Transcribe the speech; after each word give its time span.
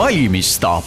valmistaap 0.00 0.86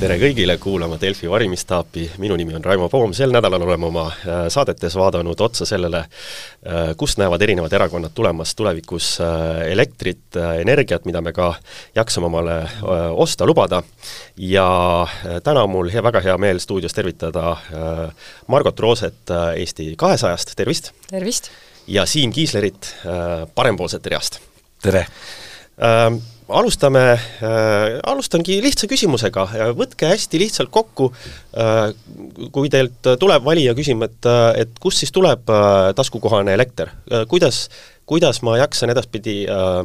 tere 0.00 0.16
kõigile 0.18 0.56
kuulama 0.58 0.96
Delfi 0.98 1.28
varimistaapi, 1.30 2.08
minu 2.18 2.34
nimi 2.34 2.56
on 2.58 2.64
Raimo 2.64 2.88
Poom, 2.90 3.12
sel 3.14 3.30
nädalal 3.30 3.62
oleme 3.62 3.86
oma 3.86 4.08
äh, 4.08 4.40
saadetes 4.50 4.96
vaadanud 4.98 5.38
otsa 5.46 5.68
sellele, 5.68 6.00
äh, 6.02 6.90
kust 6.98 7.20
näevad 7.22 7.44
erinevad 7.46 7.76
erakonnad 7.78 8.10
tulemas 8.16 8.56
tulevikus 8.58 9.12
äh, 9.22 9.60
elektrit, 9.76 10.40
energiat, 10.58 11.06
mida 11.06 11.22
me 11.22 11.30
ka 11.36 11.52
jaksame 11.94 12.26
omale 12.26 12.56
osta, 13.14 13.46
lubada. 13.46 13.82
ja 14.36 14.66
täna 15.44 15.62
on 15.62 15.70
mul 15.70 15.92
hea, 15.94 16.02
väga 16.02 16.24
hea 16.26 16.36
meel 16.42 16.58
stuudios 16.58 16.98
tervitada 16.98 17.56
Margot 18.50 18.80
Rooset 18.80 19.30
Eesti 19.54 19.92
kahesajast, 19.96 20.56
tervist! 20.58 20.90
tervist! 21.14 21.52
ja 21.86 22.06
Siim 22.10 22.34
Kiislerit 22.34 22.94
parempoolsete 23.54 24.16
reast. 24.16 24.42
tere! 24.82 25.06
Alustame 26.48 27.02
äh,, 27.12 27.98
alustangi 28.06 28.58
lihtsa 28.64 28.88
küsimusega, 28.90 29.46
võtke 29.78 30.10
hästi 30.12 30.40
lihtsalt 30.42 30.72
kokku 30.74 31.10
äh,, 31.12 31.92
kui 32.54 32.72
teilt 32.72 33.12
tuleb 33.20 33.44
valija 33.44 33.76
küsima, 33.78 34.08
et, 34.10 34.30
et 34.64 34.80
kust 34.82 35.02
siis 35.02 35.14
tuleb 35.14 35.50
äh, 35.52 35.92
taskukohane 35.98 36.54
elekter 36.54 36.90
äh,, 36.90 37.26
kuidas, 37.30 37.66
kuidas 38.08 38.42
ma 38.46 38.56
jaksan 38.60 38.94
edaspidi 38.94 39.42
äh, 39.46 39.78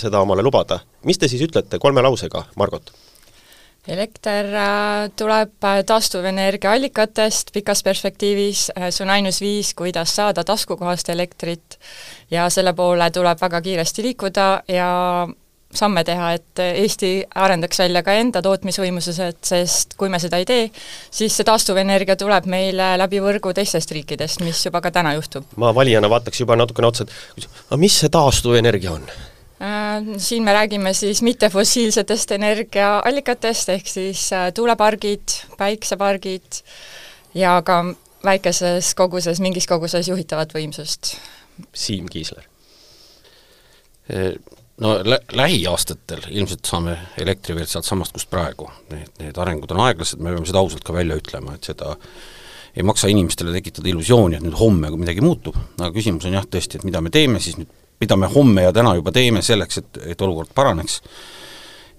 seda 0.00 0.24
omale 0.24 0.44
lubada, 0.46 0.82
mis 1.06 1.20
te 1.20 1.30
siis 1.30 1.46
ütlete 1.46 1.82
kolme 1.82 2.02
lausega, 2.04 2.46
Margot? 2.60 2.92
elekter 3.88 4.44
äh, 4.54 5.10
tuleb 5.16 5.64
äh, 5.64 5.82
taastuvenergia 5.86 6.72
allikatest 6.72 7.52
pikas 7.52 7.82
perspektiivis, 7.82 8.68
äh, 8.76 8.90
see 8.92 9.04
on 9.04 9.12
ainus 9.16 9.40
viis, 9.40 9.72
kuidas 9.74 10.14
saada 10.16 10.44
taskukohast 10.44 11.08
elektrit 11.08 11.78
ja 12.30 12.48
selle 12.50 12.74
poole 12.76 13.10
tuleb 13.10 13.40
väga 13.40 13.60
kiiresti 13.64 14.04
liikuda 14.10 14.48
ja 14.68 14.90
samme 15.74 16.02
teha, 16.04 16.32
et 16.34 16.62
Eesti 16.64 17.10
arendaks 17.38 17.78
välja 17.78 18.02
ka 18.06 18.14
enda 18.18 18.42
tootmisvõimesused, 18.42 19.38
sest 19.46 19.94
kui 20.00 20.10
me 20.10 20.18
seda 20.22 20.40
ei 20.42 20.46
tee, 20.48 20.68
siis 21.14 21.36
see 21.36 21.46
taastuvenergia 21.46 22.16
tuleb 22.18 22.48
meile 22.50 22.92
läbi 22.98 23.20
võrgu 23.22 23.52
teistest 23.56 23.94
riikidest, 23.94 24.42
mis 24.44 24.64
juba 24.66 24.82
ka 24.82 24.90
täna 24.94 25.14
juhtub. 25.18 25.46
ma 25.60 25.72
valijana 25.74 26.10
vaataks 26.10 26.42
juba 26.42 26.58
natukene 26.58 26.90
otsa, 26.90 27.06
et 27.06 27.48
aga 27.68 27.80
mis 27.80 28.00
see 28.02 28.10
taastuvenergia 28.12 28.96
on? 28.98 29.06
Äh, 29.60 30.12
siin 30.18 30.44
me 30.44 30.54
räägime 30.56 30.94
siis 30.96 31.22
mittefossiilsetest 31.22 32.34
energiaallikatest, 32.38 33.74
ehk 33.76 33.88
siis 33.88 34.26
äh, 34.32 34.50
tuulepargid, 34.54 35.38
päiksepargid 35.58 36.62
ja 37.34 37.60
ka 37.62 37.82
väikeses 38.24 38.94
koguses, 38.98 39.40
mingis 39.40 39.68
koguses 39.70 40.08
juhitavat 40.08 40.54
võimsust. 40.56 41.14
Siim 41.76 42.08
Kiisler 42.10 42.48
no 44.80 45.00
lä-, 45.04 45.20
lähiaastatel 45.32 46.22
ilmselt 46.30 46.64
saame 46.68 46.96
elektri 47.20 47.54
veel 47.56 47.68
sealtsamast, 47.68 48.14
kust 48.16 48.30
praegu. 48.32 48.70
Need, 48.90 49.12
need 49.20 49.40
arengud 49.40 49.72
on 49.74 49.82
aeglased, 49.86 50.20
me 50.22 50.32
peame 50.34 50.48
seda 50.48 50.62
ausalt 50.62 50.84
ka 50.86 50.96
välja 50.96 51.18
ütlema, 51.20 51.56
et 51.56 51.68
seda 51.70 51.96
ei 52.76 52.86
maksa 52.86 53.10
inimestele 53.10 53.52
tekitada 53.54 53.90
illusiooni, 53.90 54.38
et 54.38 54.46
nüüd 54.46 54.56
homme 54.60 54.92
midagi 54.94 55.24
muutub, 55.24 55.58
aga 55.80 55.90
küsimus 55.94 56.28
on 56.28 56.38
jah, 56.38 56.46
tõesti, 56.46 56.78
et 56.78 56.86
mida 56.86 57.02
me 57.02 57.10
teeme 57.12 57.42
siis 57.42 57.58
nüüd, 57.58 57.70
mida 58.00 58.16
me 58.16 58.30
homme 58.30 58.64
ja 58.64 58.72
täna 58.72 58.94
juba 58.96 59.12
teeme 59.12 59.42
selleks, 59.44 59.80
et, 59.82 60.00
et 60.14 60.22
olukord 60.22 60.52
paraneks, 60.56 61.00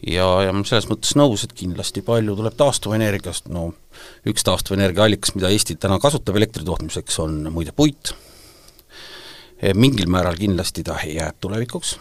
ja, 0.08 0.30
ja 0.48 0.54
ma 0.56 0.64
selles 0.66 0.88
mõttes 0.90 1.12
nõus, 1.20 1.44
et 1.44 1.54
kindlasti 1.58 2.02
palju 2.08 2.38
tuleb 2.40 2.56
taastuvenergiast, 2.58 3.52
no 3.52 3.68
üks 4.32 4.48
taastuvenergia 4.48 5.04
allikas, 5.06 5.36
mida 5.36 5.52
Eesti 5.52 5.76
täna 5.76 6.00
kasutab 6.02 6.40
elektri 6.40 6.64
tootmiseks, 6.66 7.20
on 7.22 7.44
muide 7.52 7.76
puit, 7.76 8.16
mingil 9.76 10.08
määral 10.10 10.40
kindlasti 10.40 10.88
ta 10.88 10.96
jääb 11.06 11.36
tulevikuks 11.44 11.98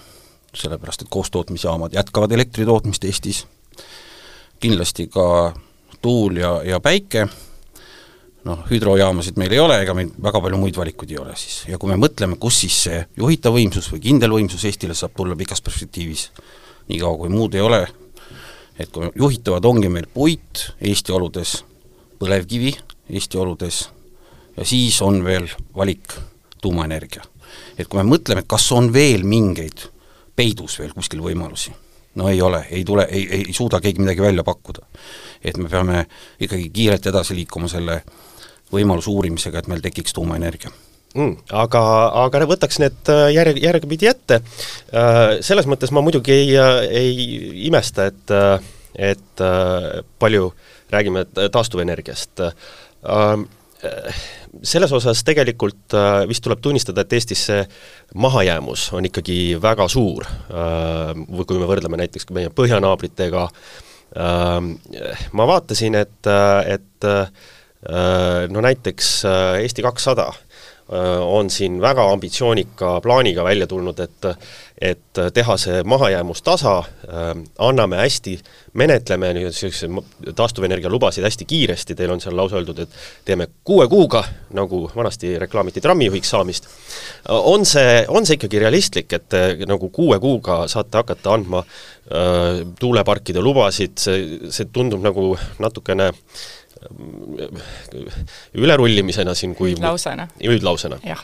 sellepärast 0.55 1.03
et 1.03 1.11
koostootmisjaamad 1.11 1.95
jätkavad 1.95 2.33
elektri 2.33 2.65
tootmist 2.67 3.05
Eestis, 3.05 3.45
kindlasti 4.61 5.07
ka 5.13 5.55
tuul 6.02 6.41
ja, 6.41 6.61
ja 6.64 6.80
päike, 6.80 7.27
noh, 8.45 8.64
hüdrojaamasid 8.70 9.39
meil 9.41 9.52
ei 9.55 9.61
ole, 9.63 9.79
ega 9.85 9.95
meil 9.97 10.11
väga 10.23 10.41
palju 10.42 10.61
muid 10.61 10.77
valikuid 10.77 11.13
ei 11.14 11.20
ole 11.20 11.36
siis. 11.36 11.63
ja 11.69 11.79
kui 11.79 11.92
me 11.92 11.98
mõtleme, 12.01 12.39
kus 12.41 12.63
siis 12.64 12.83
see 12.89 13.01
juhitav 13.20 13.55
võimsus 13.57 13.91
või 13.92 14.02
kindel 14.08 14.35
võimsus 14.36 14.64
Eestile 14.69 14.97
saab 14.97 15.14
tulla 15.17 15.36
pikas 15.39 15.63
perspektiivis, 15.64 16.30
niikaua 16.89 17.19
kui 17.20 17.33
muud 17.33 17.55
ei 17.55 17.64
ole, 17.64 17.85
et 18.80 18.91
kui 18.92 19.11
juhitavad 19.14 19.64
ongi 19.64 19.92
meil 19.92 20.08
puit 20.13 20.67
Eesti 20.80 21.13
oludes, 21.13 21.61
põlevkivi 22.20 22.74
Eesti 23.11 23.39
oludes 23.39 23.85
ja 24.57 24.67
siis 24.67 25.01
on 25.03 25.23
veel 25.24 25.48
valik 25.77 26.17
tuumaenergia. 26.63 27.23
et 27.79 27.89
kui 27.89 28.03
me 28.03 28.17
mõtleme, 28.17 28.45
kas 28.47 28.73
on 28.73 28.92
veel 28.92 29.24
mingeid 29.24 29.89
peidus 30.40 30.78
veel 30.80 30.92
kuskil 30.96 31.23
võimalusi. 31.24 31.73
no 32.20 32.28
ei 32.28 32.40
ole, 32.42 32.64
ei 32.74 32.84
tule, 32.84 33.06
ei, 33.11 33.27
ei, 33.30 33.52
suuda 33.55 33.80
keegi 33.80 34.02
midagi 34.02 34.23
välja 34.24 34.45
pakkuda. 34.45 34.86
et 35.45 35.56
me 35.56 35.68
peame 35.68 36.06
ikkagi 36.40 36.70
kiirelt 36.70 37.06
edasi 37.06 37.36
liikuma 37.36 37.68
selle 37.68 38.02
võimaluse 38.73 39.11
uurimisega, 39.11 39.61
et 39.61 39.68
meil 39.70 39.83
tekiks 39.84 40.14
tuumaenergia 40.17 40.73
mm,. 41.14 41.36
Aga, 41.62 41.83
aga 42.24 42.45
võtaks 42.50 42.80
need 42.83 43.12
äh, 43.12 43.29
järg, 43.34 43.61
järgpidi 43.62 44.11
ette. 44.11 44.40
Äh, 44.95 45.39
selles 45.46 45.68
mõttes 45.70 45.92
ma 45.95 46.02
muidugi 46.06 46.34
ei, 46.34 46.50
äh, 46.58 46.83
ei 47.02 47.30
imesta, 47.68 48.08
et, 48.11 48.34
et 49.11 49.46
palju 50.23 50.52
räägime 50.90 51.24
taastuvenergiast 51.55 52.42
selles 54.63 54.92
osas 54.92 55.23
tegelikult 55.27 55.95
äh, 55.96 56.23
vist 56.29 56.45
tuleb 56.45 56.61
tunnistada, 56.64 57.05
et 57.05 57.14
Eestis 57.17 57.45
see 57.48 57.61
mahajäämus 58.20 58.89
on 58.96 59.07
ikkagi 59.08 59.57
väga 59.63 59.86
suur, 59.91 60.27
äh, 60.27 61.14
kui 61.46 61.61
me 61.61 61.68
võrdleme 61.70 62.01
näiteks 62.02 62.29
meie 62.36 62.52
põhjanaabritega, 62.55 63.46
äh, 63.46 64.58
ma 65.33 65.48
vaatasin, 65.55 65.98
et, 66.02 66.33
et 66.67 67.11
no 68.52 68.61
näiteks 68.61 69.07
Eesti 69.63 69.80
kakssada 69.86 70.27
on 71.23 71.51
siin 71.51 71.80
väga 71.80 72.08
ambitsioonika 72.12 73.01
plaaniga 73.01 73.45
välja 73.45 73.67
tulnud, 73.67 74.01
et 74.01 74.27
et 74.80 75.18
teha 75.34 75.56
see 75.61 75.83
mahajäämus 75.84 76.40
tasa, 76.42 76.78
anname 77.58 77.98
hästi, 78.01 78.39
menetleme 78.80 79.34
niisuguse 79.36 79.89
taastuvenergia 80.36 80.89
lubasid 80.90 81.24
hästi 81.24 81.45
kiiresti, 81.45 81.95
teil 81.95 82.14
on 82.14 82.20
seal 82.20 82.36
lausa 82.36 82.56
öeldud, 82.56 82.79
et 82.80 82.95
teeme 83.29 83.46
kuue 83.64 83.84
kuuga, 83.92 84.23
nagu 84.56 84.86
vanasti 84.96 85.34
reklaamiti 85.39 85.83
trammijuhiks 85.84 86.33
saamist, 86.33 86.70
on 87.29 87.67
see, 87.68 88.06
on 88.08 88.27
see 88.27 88.39
ikkagi 88.40 88.62
realistlik, 88.64 89.12
et 89.12 89.29
te 89.29 89.42
nagu 89.68 89.90
kuue 89.92 90.17
kuuga 90.20 90.62
saate 90.73 91.02
hakata 91.02 91.36
andma 91.36 91.61
äh, 91.61 92.64
tuuleparkide 92.80 93.45
lubasid, 93.45 94.00
see, 94.00 94.48
see 94.48 94.73
tundub 94.73 95.05
nagu 95.05 95.34
natukene 95.61 96.08
äh, 96.08 96.40
ülerullimisena 98.55 99.35
siin 99.35 99.55
kui 99.55 99.74
üldlausena. 99.74 100.29
üldlausena. 100.45 100.98
jah. 101.05 101.20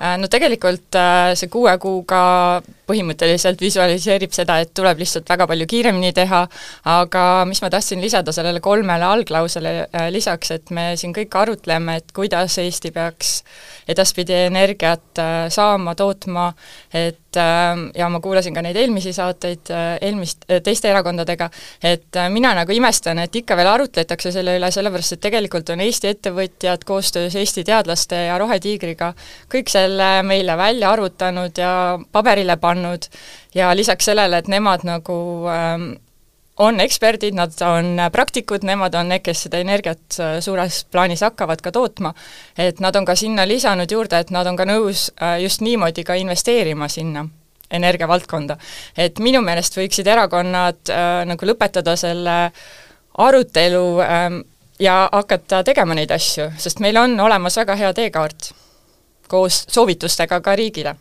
Äh, 0.00 0.16
no 0.18 0.28
tegelikult 0.32 0.98
äh, 0.98 1.34
see 1.38 1.50
kuue 1.52 1.72
kuuga 1.82 2.22
põhimõtteliselt 2.86 3.60
visualiseerib 3.62 4.34
seda, 4.34 4.58
et 4.62 4.72
tuleb 4.74 4.98
lihtsalt 5.02 5.28
väga 5.30 5.46
palju 5.50 5.66
kiiremini 5.70 6.12
teha, 6.16 6.42
aga 6.90 7.24
mis 7.48 7.62
ma 7.62 7.70
tahtsin 7.70 8.02
lisada 8.02 8.34
sellele 8.34 8.62
kolmele 8.64 9.06
alklausele 9.06 9.76
äh, 9.86 10.08
lisaks, 10.14 10.52
et 10.58 10.74
me 10.74 10.88
siin 10.98 11.14
kõik 11.16 11.34
arutleme, 11.38 12.00
et 12.00 12.10
kuidas 12.16 12.58
Eesti 12.62 12.90
peaks 12.94 13.40
edaspidi 13.88 14.34
energiat 14.46 15.20
saama, 15.52 15.94
tootma, 15.94 16.50
et 16.94 17.20
ja 17.36 18.08
ma 18.10 18.20
kuulasin 18.20 18.54
ka 18.54 18.62
neid 18.64 18.76
eelmisi 18.80 19.12
saateid 19.16 19.70
eelmist, 20.00 20.46
teiste 20.64 20.90
erakondadega, 20.90 21.48
et 21.84 22.18
mina 22.32 22.52
nagu 22.56 22.72
imestan, 22.72 23.20
et 23.22 23.36
ikka 23.42 23.56
veel 23.58 23.70
arutletakse 23.70 24.32
selle 24.34 24.56
üle, 24.58 24.70
sellepärast 24.72 25.16
et 25.16 25.24
tegelikult 25.28 25.70
on 25.74 25.82
Eesti 25.84 26.10
ettevõtjad 26.12 26.84
koostöös 26.88 27.36
Eesti 27.36 27.64
teadlaste 27.66 28.26
ja 28.28 28.38
Rohetiigriga 28.38 29.12
kõik 29.52 29.70
selle 29.72 30.10
meile 30.26 30.56
välja 30.58 30.90
arvutanud 30.92 31.58
ja 31.58 31.72
paberile 32.12 32.56
pannud. 32.56 33.08
Ja 33.56 33.70
lisaks 33.76 34.10
sellele, 34.10 34.42
et 34.42 34.48
nemad 34.52 34.84
nagu 34.84 35.16
ähm, 35.48 35.94
on 36.56 36.80
eksperdid, 36.80 37.34
nad 37.36 37.52
on 37.62 38.00
praktikud, 38.12 38.64
nemad 38.64 38.94
on 38.94 39.10
need, 39.12 39.24
kes 39.24 39.46
seda 39.46 39.60
energiat 39.60 40.18
äh, 40.20 40.36
suures 40.40 40.84
plaanis 40.92 41.24
hakkavad 41.26 41.60
ka 41.64 41.72
tootma, 41.72 42.14
et 42.58 42.80
nad 42.80 42.96
on 42.96 43.04
ka 43.04 43.16
sinna 43.16 43.44
lisanud 43.48 43.90
juurde, 43.92 44.20
et 44.20 44.32
nad 44.32 44.46
on 44.46 44.56
ka 44.56 44.64
nõus 44.68 45.10
äh, 45.20 45.36
just 45.44 45.60
niimoodi 45.60 46.04
ka 46.04 46.16
investeerima 46.16 46.88
sinna 46.88 47.26
energiavaldkonda. 47.70 48.56
et 48.96 49.18
minu 49.18 49.40
meelest 49.42 49.76
võiksid 49.76 50.06
erakonnad 50.06 50.90
äh, 50.90 51.24
nagu 51.26 51.46
lõpetada 51.46 51.96
selle 51.96 52.36
arutelu 53.18 53.86
ähm, 54.04 54.40
ja 54.80 55.08
hakata 55.12 55.62
tegema 55.64 55.94
neid 55.94 56.10
asju, 56.10 56.50
sest 56.58 56.80
meil 56.80 56.96
on 57.00 57.20
olemas 57.20 57.56
väga 57.56 57.76
hea 57.76 57.92
teekaart 57.92 58.52
koos 59.28 59.64
soovitustega 59.72 60.40
ka 60.40 60.56
riigile. 60.56 60.94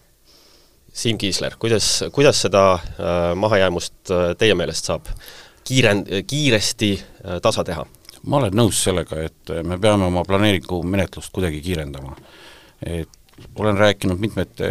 Siim 0.95 1.17
Kiisler, 1.19 1.57
kuidas, 1.59 2.03
kuidas 2.11 2.39
seda 2.41 2.73
äh, 2.73 3.35
mahajäämust 3.35 4.11
äh, 4.11 4.29
teie 4.39 4.55
meelest 4.55 4.87
saab 4.87 5.11
kiirend-, 5.67 6.09
kiiresti 6.27 6.91
äh, 6.95 7.39
tasa 7.41 7.63
teha? 7.63 7.85
ma 8.25 8.39
olen 8.39 8.55
nõus 8.57 8.79
sellega, 8.87 9.19
et 9.21 9.51
me 9.63 9.77
peame 9.77 10.07
oma 10.07 10.23
planeeringu 10.25 10.79
menetlust 10.89 11.29
kuidagi 11.33 11.59
kiirendama. 11.61 12.15
et 12.81 13.11
olen 13.55 13.77
rääkinud 13.77 14.19
mitmete 14.19 14.69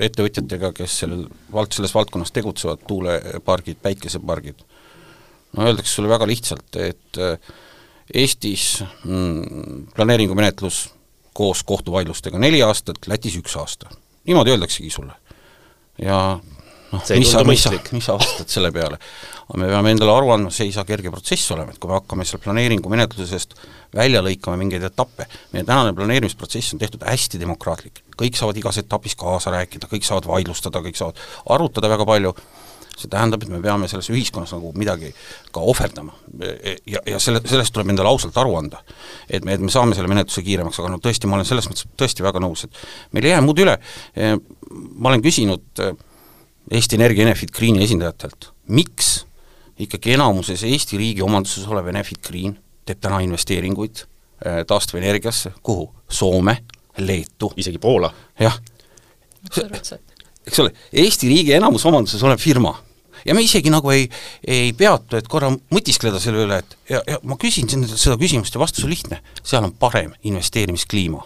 ettevõtjatega, 0.00 0.72
kes 0.76 0.98
sellel 1.02 1.26
vald-, 1.52 1.74
selles 1.76 1.94
valdkonnas 1.94 2.32
tegutsevad, 2.34 2.82
tuulepargid, 2.88 3.78
päikesepargid, 3.82 4.64
no 5.56 5.68
öeldakse 5.68 5.98
sulle 5.98 6.10
väga 6.10 6.28
lihtsalt, 6.28 6.80
et 6.80 7.22
äh, 7.22 7.38
Eestis 8.14 8.84
mm, 9.04 9.86
planeeringumenetlus 9.96 10.84
koos 11.34 11.62
kohtuvaidlustega 11.66 12.38
neli 12.38 12.62
aastat, 12.62 13.08
Lätis 13.10 13.34
üks 13.36 13.56
aasta. 13.58 13.90
niimoodi 14.26 14.50
öeldaksegi 14.54 14.90
sulle. 14.90 15.12
ja 16.02 16.38
noh, 16.92 17.02
mis 17.18 17.32
sa, 17.32 17.42
mis 17.46 17.62
sa, 17.62 17.72
mis 17.92 18.06
sa 18.06 18.16
vastad 18.18 18.50
selle 18.52 18.72
peale? 18.74 18.98
aga 19.46 19.60
me 19.62 19.68
peame 19.70 19.92
endale 19.94 20.10
aru 20.10 20.32
andma, 20.34 20.50
see 20.50 20.66
ei 20.66 20.74
saa 20.74 20.86
kerge 20.86 21.10
protsess 21.14 21.52
olema, 21.54 21.70
et 21.70 21.78
kui 21.78 21.90
me 21.90 21.94
hakkame 21.94 22.26
seal 22.26 22.42
planeeringumenetlusest 22.42 23.54
välja 23.94 24.22
lõikama 24.24 24.58
mingeid 24.58 24.82
etappe, 24.88 25.28
meie 25.54 25.66
tänane 25.66 25.94
planeerimisprotsess 25.94 26.74
on 26.74 26.82
tehtud 26.82 27.04
hästi 27.06 27.38
demokraatlik, 27.38 28.02
kõik 28.18 28.38
saavad 28.38 28.58
igas 28.58 28.80
etapis 28.82 29.14
kaasa 29.18 29.54
rääkida, 29.54 29.90
kõik 29.90 30.06
saavad 30.06 30.26
vaidlustada, 30.32 30.82
kõik 30.82 30.98
saavad 30.98 31.22
arutada 31.54 31.90
väga 31.92 32.08
palju, 32.08 32.34
see 32.96 33.10
tähendab, 33.12 33.44
et 33.44 33.52
me 33.52 33.60
peame 33.62 33.86
selles 33.92 34.08
ühiskonnas 34.10 34.54
nagu 34.56 34.72
midagi 34.78 35.12
ka 35.54 35.60
ohverdama. 35.60 36.14
ja, 36.88 37.02
ja 37.06 37.20
selle, 37.20 37.42
sellest 37.44 37.74
tuleb 37.76 37.92
endale 37.92 38.08
ausalt 38.08 38.36
aru 38.40 38.56
anda. 38.56 38.80
et 39.28 39.44
me, 39.44 39.54
et 39.54 39.60
me 39.60 39.70
saame 39.70 39.94
selle 39.94 40.08
menetluse 40.08 40.42
kiiremaks, 40.42 40.80
aga 40.80 40.94
no 40.94 40.98
tõesti, 41.04 41.28
ma 41.28 41.36
olen 41.36 41.48
selles 41.48 41.68
mõttes 41.68 41.86
tõesti 41.94 42.24
väga 42.24 42.40
nõus, 42.42 42.64
et 42.64 42.82
meil 43.12 43.28
ei 43.28 43.36
jää 43.36 43.44
muud 43.44 43.60
üle, 43.62 43.76
ma 44.96 45.12
olen 45.12 45.22
küsinud 45.22 45.84
Eesti 46.70 46.96
Energia 46.98 47.26
Enefit 47.26 47.52
Greeni 47.54 47.84
esindajatelt, 47.84 48.50
miks 48.74 49.26
ikkagi 49.78 50.16
enamuses 50.16 50.64
Eesti 50.66 50.98
riigi 50.98 51.22
omanduses 51.22 51.66
olev 51.70 51.92
Enefit 51.92 52.22
Green 52.26 52.56
teeb 52.86 53.00
täna 53.02 53.20
investeeringuid 53.22 54.02
taastuvenergiasse, 54.66 55.52
kuhu? 55.62 55.88
Soome, 56.08 56.58
Leetu. 56.98 57.52
isegi 57.56 57.78
Poola. 57.78 58.12
jah. 58.40 58.58
eks 60.46 60.60
ole, 60.60 60.72
Eesti 60.92 61.28
riigi 61.28 61.52
enamusomanduses 61.52 62.22
olev 62.22 62.38
firma 62.42 62.74
ja 63.26 63.34
me 63.34 63.42
isegi 63.42 63.70
nagu 63.70 63.90
ei, 63.90 64.08
ei 64.46 64.72
peatu, 64.76 65.16
et 65.16 65.28
korra 65.28 65.50
mõtiskleda 65.50 66.20
selle 66.22 66.44
üle, 66.46 66.58
et 66.62 66.76
ja, 66.90 67.02
ja 67.06 67.18
ma 67.26 67.38
küsin 67.40 67.68
seda 67.70 68.16
küsimust 68.20 68.54
ja 68.54 68.62
vastus 68.62 68.86
on 68.86 68.92
lihtne, 68.92 69.20
seal 69.42 69.66
on 69.66 69.74
parem 69.78 70.12
investeerimiskliima. 70.22 71.24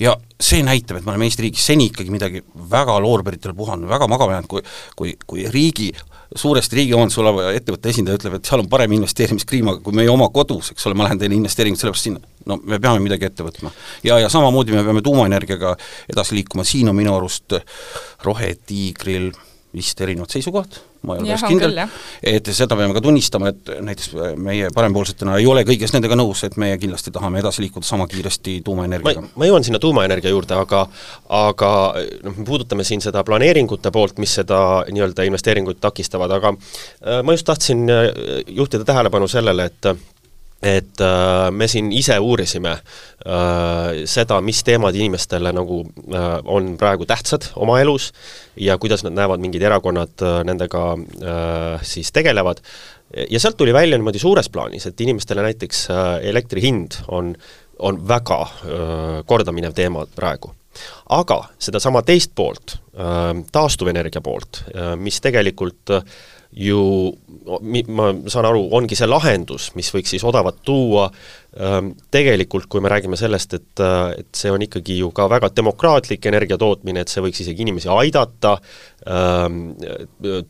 Ja 0.00 0.16
see 0.40 0.62
näitab, 0.66 0.98
et 0.98 1.06
me 1.06 1.12
oleme 1.14 1.28
Eesti 1.28 1.46
riigis 1.46 1.66
seni 1.66 1.88
ikkagi 1.90 2.14
midagi 2.14 2.42
väga 2.70 2.98
loorberitel 3.02 3.54
puhanud, 3.54 3.88
väga 3.90 4.08
magama 4.10 4.38
jäänud, 4.38 4.50
kui 4.50 4.62
kui, 4.96 5.14
kui 5.26 5.46
riigi 5.50 5.92
suuresti 6.36 6.76
riigi 6.76 6.94
omandis 6.96 7.18
oleva 7.20 7.50
ettevõtte 7.52 7.90
esindaja 7.92 8.18
ütleb, 8.18 8.38
et 8.38 8.48
seal 8.48 8.62
on 8.62 8.68
parem 8.72 8.94
investeerimiskliima 8.96 9.76
kui 9.84 9.96
meie 9.96 10.10
oma 10.10 10.28
kodus, 10.32 10.72
eks 10.72 10.88
ole, 10.88 10.96
ma 10.98 11.06
lähen 11.06 11.20
teen 11.20 11.34
investeeringut 11.36 11.82
sellepärast 11.82 12.08
sinna. 12.08 12.20
no 12.46 12.58
me 12.64 12.80
peame 12.80 13.02
midagi 13.04 13.28
ette 13.28 13.44
võtma. 13.46 13.72
ja, 14.04 14.18
ja 14.22 14.28
samamoodi 14.32 14.74
me 14.74 14.84
peame 14.84 15.02
tuumaenergiaga 15.04 15.76
edasi 16.12 16.38
liikuma, 16.40 16.64
siin 16.64 16.88
on 16.88 16.96
minu 16.96 17.14
arust 17.16 17.58
Rohetiigril 18.24 19.32
vist 19.72 20.00
erinevad 20.04 20.32
seisukohad, 20.32 20.76
ma 21.08 21.16
ei 21.16 21.22
ole 21.22 21.32
päris 21.32 21.44
kindel, 21.48 21.78
et 22.32 22.50
seda 22.52 22.76
peame 22.76 22.92
ka 22.96 23.02
tunnistama, 23.04 23.52
et 23.52 23.70
näiteks 23.88 24.10
meie 24.36 24.68
parempoolsetena 24.74 25.38
ei 25.40 25.46
ole 25.48 25.64
kõiges 25.68 25.94
nendega 25.96 26.18
nõus, 26.18 26.44
et 26.46 26.58
meie 26.60 26.76
kindlasti 26.80 27.12
tahame 27.14 27.40
edasi 27.40 27.64
liikuda 27.64 27.88
sama 27.88 28.06
kiiresti 28.10 28.58
tuumaenergiaga. 28.66 29.24
ma 29.36 29.48
jõuan 29.48 29.64
sinna 29.64 29.80
tuumaenergia 29.82 30.34
juurde, 30.34 30.58
aga 30.60 30.84
aga 31.42 31.72
noh, 32.22 32.36
me 32.36 32.46
puudutame 32.48 32.84
siin 32.84 33.00
seda 33.04 33.24
planeeringute 33.24 33.92
poolt, 33.94 34.20
mis 34.22 34.36
seda 34.42 34.60
nii-öelda 34.92 35.26
investeeringuid 35.28 35.80
takistavad, 35.80 36.36
aga 36.36 36.52
äh, 36.54 37.22
ma 37.24 37.36
just 37.36 37.48
tahtsin 37.48 37.88
äh, 37.90 38.10
juhtida 38.46 38.84
tähelepanu 38.88 39.30
sellele, 39.30 39.70
et 39.72 39.92
et 40.62 41.00
äh, 41.02 41.50
me 41.50 41.66
siin 41.68 41.90
ise 41.92 42.18
uurisime 42.22 42.76
äh, 42.76 44.02
seda, 44.06 44.40
mis 44.44 44.62
teemad 44.64 44.94
inimestele 44.94 45.52
nagu 45.54 45.82
äh, 45.82 46.38
on 46.44 46.76
praegu 46.78 47.06
tähtsad 47.08 47.50
oma 47.56 47.80
elus 47.82 48.12
ja 48.56 48.78
kuidas 48.78 49.02
nad 49.02 49.16
näevad, 49.18 49.42
mingid 49.42 49.62
erakonnad 49.66 50.22
äh, 50.22 50.40
nendega 50.46 50.84
äh, 50.94 51.82
siis 51.82 52.12
tegelevad, 52.14 52.62
ja 53.30 53.40
sealt 53.40 53.56
tuli 53.56 53.74
välja 53.74 53.98
niimoodi 53.98 54.22
suures 54.22 54.48
plaanis, 54.48 54.86
et 54.86 55.00
inimestele 55.00 55.42
näiteks 55.42 55.84
äh, 55.90 56.08
elektri 56.30 56.62
hind 56.62 57.02
on, 57.08 57.34
on 57.78 58.00
väga 58.08 58.40
äh, 58.42 59.22
kordaminev 59.26 59.74
teema 59.76 60.06
praegu. 60.16 60.54
Aga 61.12 61.42
sedasama 61.60 62.00
teist 62.06 62.32
poolt, 62.34 62.78
äh, 62.96 63.32
taastuvenergia 63.52 64.22
poolt, 64.24 64.62
äh, 64.72 64.94
mis 64.96 65.20
tegelikult 65.20 65.96
ju 66.52 67.12
ma 67.88 68.10
saan 68.28 68.46
aru, 68.46 68.66
ongi 68.76 68.96
see 68.96 69.08
lahendus, 69.08 69.70
mis 69.76 69.88
võiks 69.94 70.12
siis 70.12 70.24
odavat 70.28 70.58
tuua, 70.66 71.06
ähm, 71.56 71.92
tegelikult 72.12 72.68
kui 72.70 72.82
me 72.84 72.90
räägime 72.92 73.16
sellest, 73.16 73.54
et, 73.56 73.80
äh, 73.80 74.20
et 74.20 74.28
see 74.36 74.52
on 74.52 74.62
ikkagi 74.62 74.98
ju 74.98 75.10
ka 75.16 75.28
väga 75.32 75.48
demokraatlik 75.56 76.26
energia 76.28 76.58
tootmine, 76.60 77.00
et 77.00 77.08
see 77.08 77.24
võiks 77.24 77.40
isegi 77.40 77.64
inimesi 77.64 77.88
aidata, 77.88 78.58
ähm, 79.08 79.72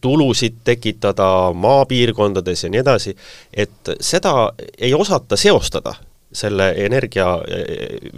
tulusid 0.00 0.62
tekitada 0.64 1.52
maapiirkondades 1.54 2.64
ja 2.64 2.72
nii 2.72 2.82
edasi, 2.82 3.14
et 3.52 3.94
seda 4.00 4.52
ei 4.78 4.94
osata 4.94 5.36
seostada 5.36 5.94
selle 6.32 6.72
energia, 6.80 7.36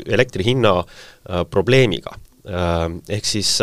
elektri 0.07 0.45
hinna 0.47 0.79
äh, 0.81 1.45
probleemiga. 1.51 2.17
Ähm, 2.45 2.99
ehk 3.09 3.25
siis 3.25 3.57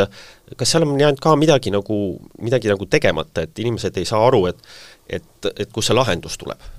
kas 0.57 0.73
seal 0.73 0.87
on 0.87 0.99
jäänud 0.99 1.21
ka 1.23 1.35
midagi 1.39 1.71
nagu, 1.71 1.97
midagi 2.41 2.71
nagu 2.71 2.85
tegemata, 2.85 3.45
et 3.47 3.59
inimesed 3.59 3.97
ei 3.97 4.05
saa 4.05 4.25
aru, 4.27 4.45
et 4.51 4.61
et, 5.09 5.51
et 5.57 5.71
kust 5.73 5.91
see 5.91 5.97
lahendus 5.97 6.37
tuleb? 6.39 6.69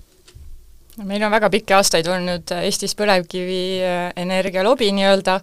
meil 1.08 1.22
on 1.24 1.32
väga 1.32 1.48
pikki 1.50 1.72
aastaid 1.72 2.06
olnud 2.06 2.52
Eestis 2.58 2.92
põlevkivienergia 2.98 4.64
lobi 4.64 4.90
nii-öelda 4.92 5.38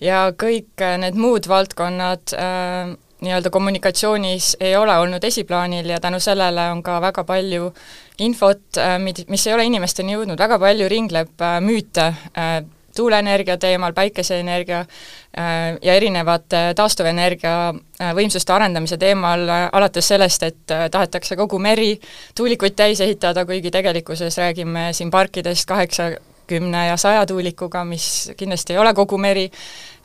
ja 0.00 0.26
kõik 0.32 0.80
need 1.02 1.18
muud 1.20 1.48
valdkonnad 1.48 2.32
äh, 2.40 2.94
nii-öelda 3.24 3.50
kommunikatsioonis 3.50 4.56
ei 4.60 4.76
ole 4.76 4.96
olnud 4.98 5.24
esiplaanil 5.24 5.88
ja 5.88 6.00
tänu 6.00 6.20
sellele 6.20 6.70
on 6.70 6.82
ka 6.82 7.00
väga 7.00 7.24
palju 7.24 7.72
infot, 8.18 8.62
äh, 8.78 8.96
mid-, 8.98 9.24
mis 9.28 9.46
ei 9.46 9.54
ole 9.54 9.64
inimesteni 9.68 10.16
jõudnud, 10.16 10.38
väga 10.38 10.58
palju 10.58 10.88
ringleb 10.88 11.42
äh, 11.42 11.58
müüte 11.64 12.06
äh, 12.38 12.56
tuuleenergia 12.94 13.56
teemal, 13.58 13.92
päikeseenergia 13.92 14.80
äh, 14.80 15.78
ja 15.82 15.94
erinevate 15.94 16.72
taastuvenergia 16.76 17.54
äh, 17.68 18.12
võimsuste 18.16 18.52
arendamise 18.54 18.98
teemal, 18.98 19.48
äh, 19.48 19.68
alates 19.72 20.08
sellest, 20.08 20.42
et 20.42 20.74
tahetakse 20.90 21.36
kogu 21.36 21.58
meri 21.58 21.94
tuulikuid 22.34 22.76
täis 22.76 23.00
ehitada, 23.00 23.46
kuigi 23.46 23.70
tegelikkuses 23.70 24.38
räägime 24.38 24.92
siin 24.92 25.10
parkidest 25.10 25.68
kaheksakümne 25.68 26.86
ja 26.86 26.96
saja 26.96 27.26
tuulikuga, 27.26 27.84
mis 27.84 28.32
kindlasti 28.36 28.74
ei 28.74 28.78
ole 28.78 28.94
kogu 28.94 29.18
meri, 29.18 29.50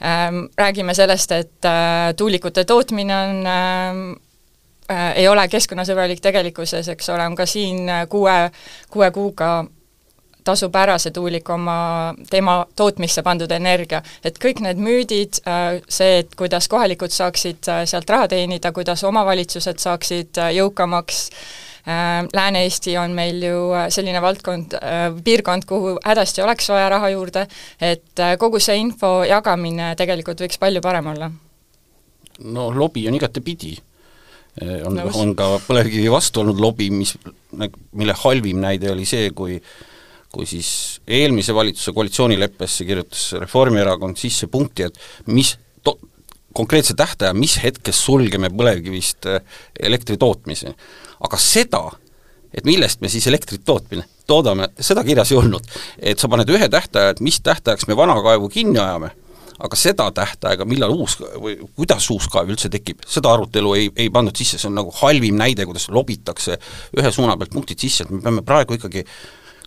ähm, 0.01 0.45
räägime 0.57 0.94
sellest, 0.94 1.31
et 1.31 1.69
tuulikute 2.18 2.66
tootmine 2.66 3.16
on 3.18 4.18
ei 5.16 5.28
ole 5.30 5.44
keskkonnasõbralik 5.47 6.18
tegelikkuses, 6.18 6.87
eks 6.90 7.11
ole, 7.13 7.25
on 7.30 7.35
ka 7.37 7.45
siin 7.45 7.85
kuue, 8.09 8.37
kuue 8.90 9.11
kuuga 9.13 9.52
tasub 10.43 10.75
ära 10.79 10.97
see 11.01 11.13
tuulik 11.15 11.49
oma, 11.53 11.77
tema 12.29 12.59
tootmisse 12.75 13.23
pandud 13.25 13.51
energia. 13.51 14.01
et 14.23 14.39
kõik 14.39 14.61
need 14.65 14.81
müüdid, 14.81 15.41
äh, 15.47 15.79
see, 15.87 16.19
et 16.23 16.35
kuidas 16.35 16.67
kohalikud 16.71 17.13
saaksid 17.13 17.69
äh, 17.69 17.85
sealt 17.89 18.09
raha 18.09 18.27
teenida, 18.31 18.71
kuidas 18.71 19.03
omavalitsused 19.03 19.79
saaksid 19.79 20.37
äh, 20.37 20.53
jõukamaks, 20.59 21.29
Lääne-Eesti 22.35 22.91
on 23.01 23.15
meil 23.17 23.39
ju 23.41 23.71
selline 23.89 24.19
valdkond, 24.21 24.75
piirkond, 25.25 25.63
kuhu 25.65 25.93
hädasti 26.03 26.43
oleks 26.43 26.67
vaja 26.69 26.89
raha 26.91 27.07
juurde, 27.09 27.45
et 27.81 28.21
kogu 28.37 28.59
see 28.61 28.75
info 28.77 29.23
jagamine 29.25 29.87
tegelikult 29.97 30.43
võiks 30.43 30.59
palju 30.61 30.83
parem 30.85 31.07
olla. 31.15 31.31
no 32.43 32.67
lobi 32.75 33.07
on 33.09 33.17
igatepidi 33.17 33.71
on, 34.85 35.01
on 35.15 35.33
ka 35.39 35.47
põlevkivi 35.65 36.11
vastu 36.11 36.43
olnud 36.43 36.61
lobi, 36.61 36.91
mis, 36.93 37.15
mille 37.95 38.13
halvim 38.21 38.59
näide 38.61 38.91
oli 38.91 39.07
see, 39.07 39.31
kui 39.31 39.57
kui 40.33 40.45
siis 40.45 41.02
eelmise 41.07 41.56
valitsuse 41.56 41.94
koalitsioonileppesse 41.95 42.86
kirjutas 42.86 43.31
Reformierakond 43.42 44.18
sisse 44.19 44.48
punkti, 44.48 44.86
et 44.86 45.00
mis 45.33 45.56
to-, 45.83 45.98
konkreetse 46.54 46.94
tähtaja, 46.98 47.33
mis 47.33 47.57
hetkest 47.64 48.06
sulgeme 48.06 48.52
põlevkivist 48.54 49.30
äh, 49.30 49.42
elektri 49.80 50.18
tootmise. 50.18 50.76
aga 51.19 51.38
seda, 51.38 51.81
et 52.54 52.66
millest 52.66 53.02
me 53.02 53.09
siis 53.12 53.26
elektrit 53.28 53.66
tootmine, 53.66 54.06
toodame, 54.28 54.69
seda 54.80 55.04
kirjas 55.04 55.33
ei 55.33 55.38
olnud. 55.42 55.66
et 55.98 56.19
sa 56.19 56.30
paned 56.30 56.50
ühe 56.50 56.69
tähtaja, 56.69 57.09
et 57.09 57.19
mis 57.26 57.42
tähtajaks 57.42 57.88
me 57.88 57.98
vana 57.98 58.16
kaevu 58.21 58.50
kinni 58.54 58.80
ajame, 58.80 59.12
aga 59.59 59.76
seda 59.76 60.07
tähtaega, 60.16 60.66
millal 60.66 60.94
uus 60.95 61.18
või 61.19 61.57
kuidas 61.76 62.07
uus 62.14 62.30
kaev 62.31 62.54
üldse 62.54 62.69
tekib, 62.71 63.02
seda 63.07 63.33
arutelu 63.33 63.74
ei, 63.76 63.90
ei 63.95 64.09
pandud 64.14 64.38
sisse, 64.38 64.62
see 64.62 64.69
on 64.69 64.78
nagu 64.80 64.94
halvim 65.02 65.36
näide, 65.42 65.66
kuidas 65.68 65.90
lobitakse 65.92 66.57
ühe 66.98 67.12
suuna 67.12 67.36
pealt 67.38 67.52
punktid 67.54 67.81
sisse, 67.81 68.06
et 68.06 68.14
me 68.14 68.21
peame 68.24 68.45
praegu 68.48 68.78
ikkagi 68.78 69.04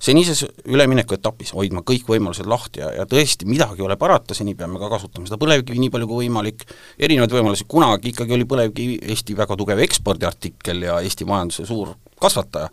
senises 0.02 0.42
üleminekuetapis 0.66 1.52
hoidma 1.56 1.85
kõik 1.87 2.09
võimalused 2.11 2.49
lahti 2.50 2.82
ja, 2.82 2.90
ja 2.97 3.06
tõesti, 3.09 3.47
midagi 3.49 3.82
ei 3.82 3.87
ole 3.87 3.97
parata, 4.00 4.35
seni 4.35 4.56
peame 4.59 4.80
ka 4.82 4.90
kasutama 4.92 5.28
seda 5.30 5.38
põlevkivi 5.42 5.78
nii 5.82 5.92
palju 5.94 6.11
kui 6.11 6.25
võimalik, 6.25 6.66
erinevaid 6.99 7.37
võimalusi, 7.38 7.68
kunagi 7.71 8.12
ikkagi 8.12 8.37
oli 8.37 8.49
põlevkivi 8.49 8.99
Eesti 9.12 9.37
väga 9.38 9.56
tugev 9.61 9.85
ekspordiartikkel 9.87 10.88
ja 10.88 10.99
Eesti 11.00 11.28
majanduse 11.28 11.68
suur 11.71 11.94
kasvataja. 12.23 12.73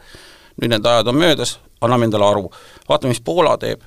nüüd 0.59 0.73
need 0.73 0.85
ajad 0.85 1.07
on 1.07 1.21
möödas, 1.21 1.59
anname 1.81 2.09
endale 2.09 2.25
aru, 2.27 2.49
vaatame, 2.89 3.13
mis 3.13 3.23
Poola 3.23 3.55
teeb, 3.61 3.85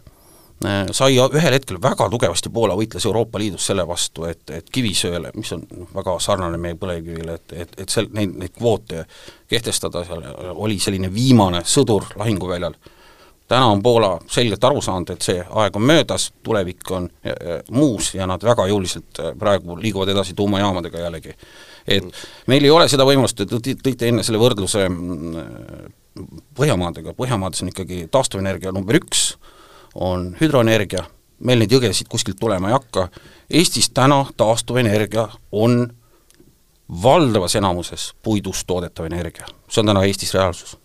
Äh, 0.64 0.86
sai 0.94 1.16
ühel 1.18 1.56
hetkel 1.56 1.78
väga 1.82 2.06
tugevasti, 2.12 2.50
Poola 2.52 2.76
võitles 2.78 3.06
Euroopa 3.08 3.40
Liidus 3.40 3.64
selle 3.66 3.82
vastu, 3.88 4.26
et, 4.28 4.44
et 4.54 4.68
kivisööle, 4.70 5.32
mis 5.34 5.50
on 5.56 5.64
noh, 5.66 5.88
väga 5.96 6.14
sarnane 6.22 6.58
meie 6.60 6.76
põlevkivile, 6.78 7.34
et, 7.40 7.54
et, 7.64 7.72
et 7.82 7.90
seal 7.90 8.06
neid, 8.14 8.36
neid 8.38 8.54
kvoote 8.54 9.02
kehtestada, 9.50 10.04
seal 10.06 10.22
oli 10.52 10.78
selline 10.82 11.10
viimane 11.14 11.64
sõdur 11.66 12.06
lahinguväljal. 12.20 12.76
Täna 13.52 13.66
on 13.66 13.82
Poola 13.82 14.18
selgelt 14.26 14.64
aru 14.64 14.80
saanud, 14.80 15.10
et 15.12 15.24
see 15.24 15.40
aeg 15.60 15.76
on 15.76 15.84
möödas, 15.84 16.30
tulevik 16.42 16.90
on 16.96 17.08
äh, 17.26 17.60
muus 17.70 18.14
ja 18.16 18.26
nad 18.28 18.42
väga 18.44 18.64
jõuliselt 18.70 19.20
äh, 19.20 19.34
praegu 19.38 19.76
liiguvad 19.80 20.08
edasi 20.14 20.34
tuumajaamadega 20.38 21.02
jällegi. 21.04 21.34
et 21.86 22.22
meil 22.46 22.64
ei 22.64 22.70
ole 22.70 22.88
seda 22.88 23.04
võimalust, 23.04 23.36
te 23.36 23.60
tõite 23.60 24.08
enne 24.08 24.24
selle 24.24 24.40
võrdluse 24.40 24.88
mm, 24.88 25.98
Põhjamaadega, 26.56 27.14
Põhjamaades 27.16 27.62
on 27.64 27.70
ikkagi 27.70 28.06
taastuvenergia 28.12 28.72
number 28.72 28.98
üks, 28.98 29.30
on 29.94 30.26
hüdroenergia, 30.40 31.06
meil 31.40 31.62
neid 31.62 31.72
jõgesid 31.72 32.08
kuskilt 32.12 32.40
tulema 32.40 32.68
ei 32.68 32.76
hakka, 32.76 33.08
Eestis 33.48 33.88
täna 33.96 34.22
taastuvenergia 34.36 35.28
on 35.52 35.86
valdavas 37.02 37.56
enamuses 37.56 38.12
puidust 38.22 38.68
toodetav 38.68 39.08
energia, 39.08 39.48
see 39.68 39.80
on 39.84 39.92
täna 39.92 40.04
Eestis 40.08 40.36
reaalsus 40.36 40.76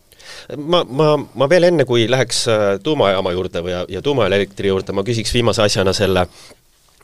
ma, 0.58 0.84
ma, 0.84 1.10
ma 1.18 1.50
veel 1.50 1.70
enne, 1.70 1.86
kui 1.90 2.06
läheks 2.10 2.46
äh, 2.52 2.68
tuumajaama 2.84 3.34
juurde 3.36 3.64
või 3.66 3.76
ja, 3.76 3.84
ja 3.98 4.04
tuumaelektri 4.06 4.72
juurde, 4.72 4.96
ma 4.96 5.06
küsiks 5.08 5.34
viimase 5.36 5.66
asjana 5.66 5.94
selle 5.98 6.28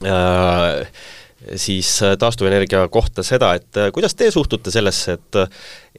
äh, 0.03 0.87
siis 1.55 1.89
äh, 2.03 2.15
taastuvenergia 2.19 2.87
kohta 2.91 3.23
seda, 3.25 3.53
et 3.57 3.77
äh, 3.77 3.91
kuidas 3.93 4.15
te 4.15 4.29
suhtute 4.31 4.71
sellesse, 4.73 5.17
et 5.17 5.39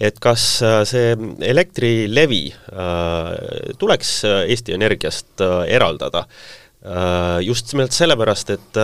et 0.09 0.19
kas 0.23 0.45
äh, 0.65 0.81
see 0.89 1.15
Elektrilevi 1.53 2.45
äh, 2.53 3.75
tuleks 3.79 4.17
Eesti 4.27 4.77
Energiast 4.77 5.45
äh, 5.45 5.65
eraldada? 5.77 6.27
Äh, 6.85 7.41
just 7.47 7.73
nimelt 7.73 7.97
sellepärast, 7.97 8.51
et 8.57 8.81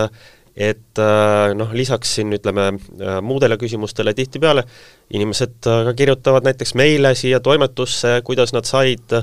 et 0.61 0.99
äh, 1.01 1.53
noh, 1.57 1.71
lisaks 1.73 2.15
siin 2.17 2.33
ütleme 2.35 2.67
äh, 2.75 3.17
muudele 3.25 3.57
küsimustele 3.57 4.13
tihtipeale 4.13 4.63
inimesed 5.15 5.67
äh, 5.67 5.81
ka 5.87 5.93
kirjutavad 5.97 6.45
näiteks 6.45 6.75
meile 6.79 7.13
siia 7.17 7.39
toimetusse, 7.43 8.19
kuidas 8.27 8.53
nad 8.53 8.67
said 8.69 9.15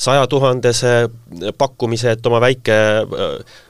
sajatuhandese 0.00 0.94
pakkumise, 1.58 2.16
et 2.16 2.26
oma 2.30 2.40
väike 2.42 2.78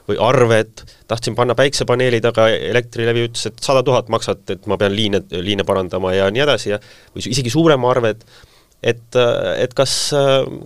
või 0.07 0.19
arve, 0.23 0.61
et 0.63 0.83
tahtsin 1.09 1.35
panna 1.35 1.55
päiksepaneelid, 1.57 2.25
aga 2.31 2.47
Elektrilevi 2.55 3.27
ütles, 3.27 3.49
et 3.49 3.63
sada 3.63 3.83
tuhat 3.83 4.11
maksad, 4.13 4.45
et 4.53 4.69
ma 4.69 4.79
pean 4.79 4.95
liine, 4.95 5.23
liine 5.31 5.67
parandama 5.67 6.13
ja 6.15 6.29
nii 6.31 6.45
edasi 6.47 6.75
ja 6.75 6.81
või 7.15 7.27
isegi 7.33 7.53
suurema 7.53 7.91
arve, 7.91 8.15
et 8.15 8.46
et, 8.83 9.17
et 9.57 9.73
kas, 9.77 9.93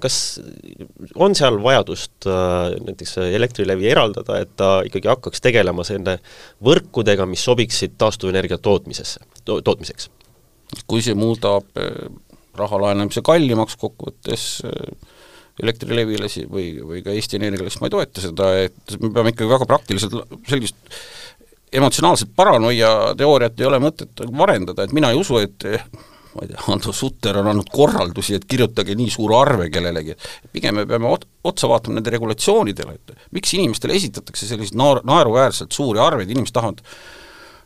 kas 0.03 0.15
on 1.15 1.35
seal 1.37 1.59
vajadust 1.63 2.27
äh, 2.27 2.73
näiteks 2.87 3.17
Elektrilevi 3.23 3.87
eraldada, 3.91 4.41
et 4.43 4.51
ta 4.59 4.71
ikkagi 4.87 5.11
hakkaks 5.11 5.43
tegelema 5.43 5.85
selle 5.87 6.17
võrkudega, 6.63 7.27
mis 7.29 7.43
sobiksid 7.47 7.95
taastuvenergia 8.01 8.59
tootmisesse 8.61 9.23
to,, 9.45 9.61
tootmiseks? 9.61 10.09
kui 10.87 11.03
see 11.03 11.15
muudab 11.19 11.67
äh, 11.79 12.11
raha 12.59 12.83
laenamise 12.85 13.23
kallimaks 13.25 13.79
kokkuvõttes 13.79 14.51
äh, 14.67 15.17
Elektrilevile 15.61 16.29
või, 16.49 16.67
või 16.81 17.01
ka 17.05 17.11
Eesti 17.13 17.37
Energiale, 17.37 17.69
siis 17.69 17.81
ma 17.83 17.89
ei 17.89 17.93
toeta 17.93 18.21
seda, 18.23 18.45
et 18.65 18.93
me 19.01 19.11
peame 19.13 19.33
ikkagi 19.33 19.51
väga 19.51 19.67
praktiliselt 19.69 20.15
sellist 20.49 20.79
emotsionaalset 21.71 22.31
paranoia 22.35 23.11
teooriat 23.19 23.59
ei 23.59 23.67
ole 23.67 23.79
mõtet 23.83 24.23
arendada, 24.23 24.83
et 24.87 24.95
mina 24.95 25.11
ei 25.11 25.19
usu, 25.19 25.37
et 25.43 25.67
ma 26.35 26.45
ei 26.45 26.51
tea, 26.51 26.61
Hando 26.67 26.93
Sutter 26.95 27.37
on 27.41 27.49
andnud 27.51 27.71
korraldusi, 27.73 28.37
et 28.37 28.45
kirjutage 28.49 28.95
nii 28.97 29.11
suur 29.11 29.33
arve 29.35 29.69
kellelegi, 29.73 30.15
pigem 30.53 30.79
me 30.79 30.85
peame 30.89 31.09
ot-, 31.11 31.27
otsa 31.47 31.69
vaatama 31.71 31.99
nende 31.99 32.13
regulatsioonidele, 32.13 32.95
et 32.95 33.27
miks 33.35 33.55
inimestele 33.57 33.97
esitatakse 33.99 34.47
selliseid 34.49 34.77
naar-, 34.79 35.03
naeruväärselt 35.07 35.75
suuri 35.75 36.01
arveid, 36.03 36.31
inimesed 36.31 36.55
tahavad 36.55 36.83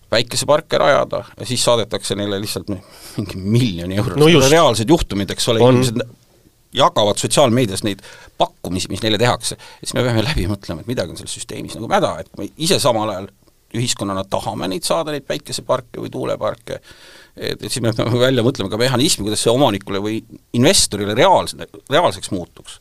päikeseparke 0.09 0.77
rajada 0.77 1.23
ja 1.39 1.47
siis 1.49 1.63
saadetakse 1.65 2.15
neile 2.15 2.37
lihtsalt 2.41 2.69
mingi 2.69 3.39
miljoni 3.41 3.97
eurot 3.97 4.21
no, 4.21 4.29
reaalsed 4.49 4.89
juhtumid, 4.89 5.33
eks 5.33 5.49
ole, 5.53 5.63
inimesed 5.65 6.03
jagavad 6.75 7.17
sotsiaalmeedias 7.19 7.83
neid 7.87 8.03
pakkumisi, 8.37 8.89
mis 8.91 9.01
neile 9.03 9.19
tehakse, 9.21 9.57
siis 9.79 9.95
me 9.95 10.03
peame 10.05 10.23
läbi 10.25 10.45
mõtlema, 10.51 10.83
et 10.83 10.91
midagi 10.91 11.13
on 11.13 11.19
selles 11.19 11.37
süsteemis 11.39 11.77
nagu 11.77 11.89
mäda, 11.91 12.17
et 12.21 12.31
me 12.39 12.49
ise 12.57 12.79
samal 12.83 13.13
ajal 13.13 13.29
ühiskonnana 13.77 14.25
tahame 14.29 14.69
neid 14.71 14.85
saada, 14.87 15.13
neid 15.15 15.25
päikeseparke 15.27 16.01
või 16.03 16.11
tuuleparke, 16.13 16.79
et, 17.35 17.61
et 17.61 17.69
siis 17.69 17.83
me 17.83 17.93
peame 17.95 18.19
välja 18.19 18.45
mõtlema 18.45 18.71
ka 18.71 18.79
mehhanismi, 18.81 19.25
kuidas 19.27 19.43
see 19.45 19.53
omanikule 19.53 20.01
või 20.03 20.19
investorile 20.57 21.15
reaalse, 21.17 21.67
reaalseks 21.89 22.31
muutuks 22.35 22.79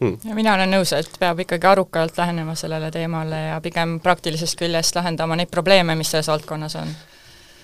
hmm.. 0.00 0.18
ja 0.28 0.36
mina 0.36 0.54
olen 0.54 0.74
nõus, 0.76 0.92
et 0.96 1.18
peab 1.20 1.42
ikkagi 1.44 1.68
arukalt 1.70 2.18
lähenema 2.18 2.54
sellele 2.58 2.90
teemale 2.94 3.40
ja 3.48 3.58
pigem 3.64 3.98
praktilisest 4.04 4.58
küljest 4.60 4.96
lahendama 4.98 5.38
neid 5.38 5.52
probleeme, 5.52 5.96
mis 5.98 6.10
selles 6.14 6.30
valdkonnas 6.32 6.78
on. 6.80 6.96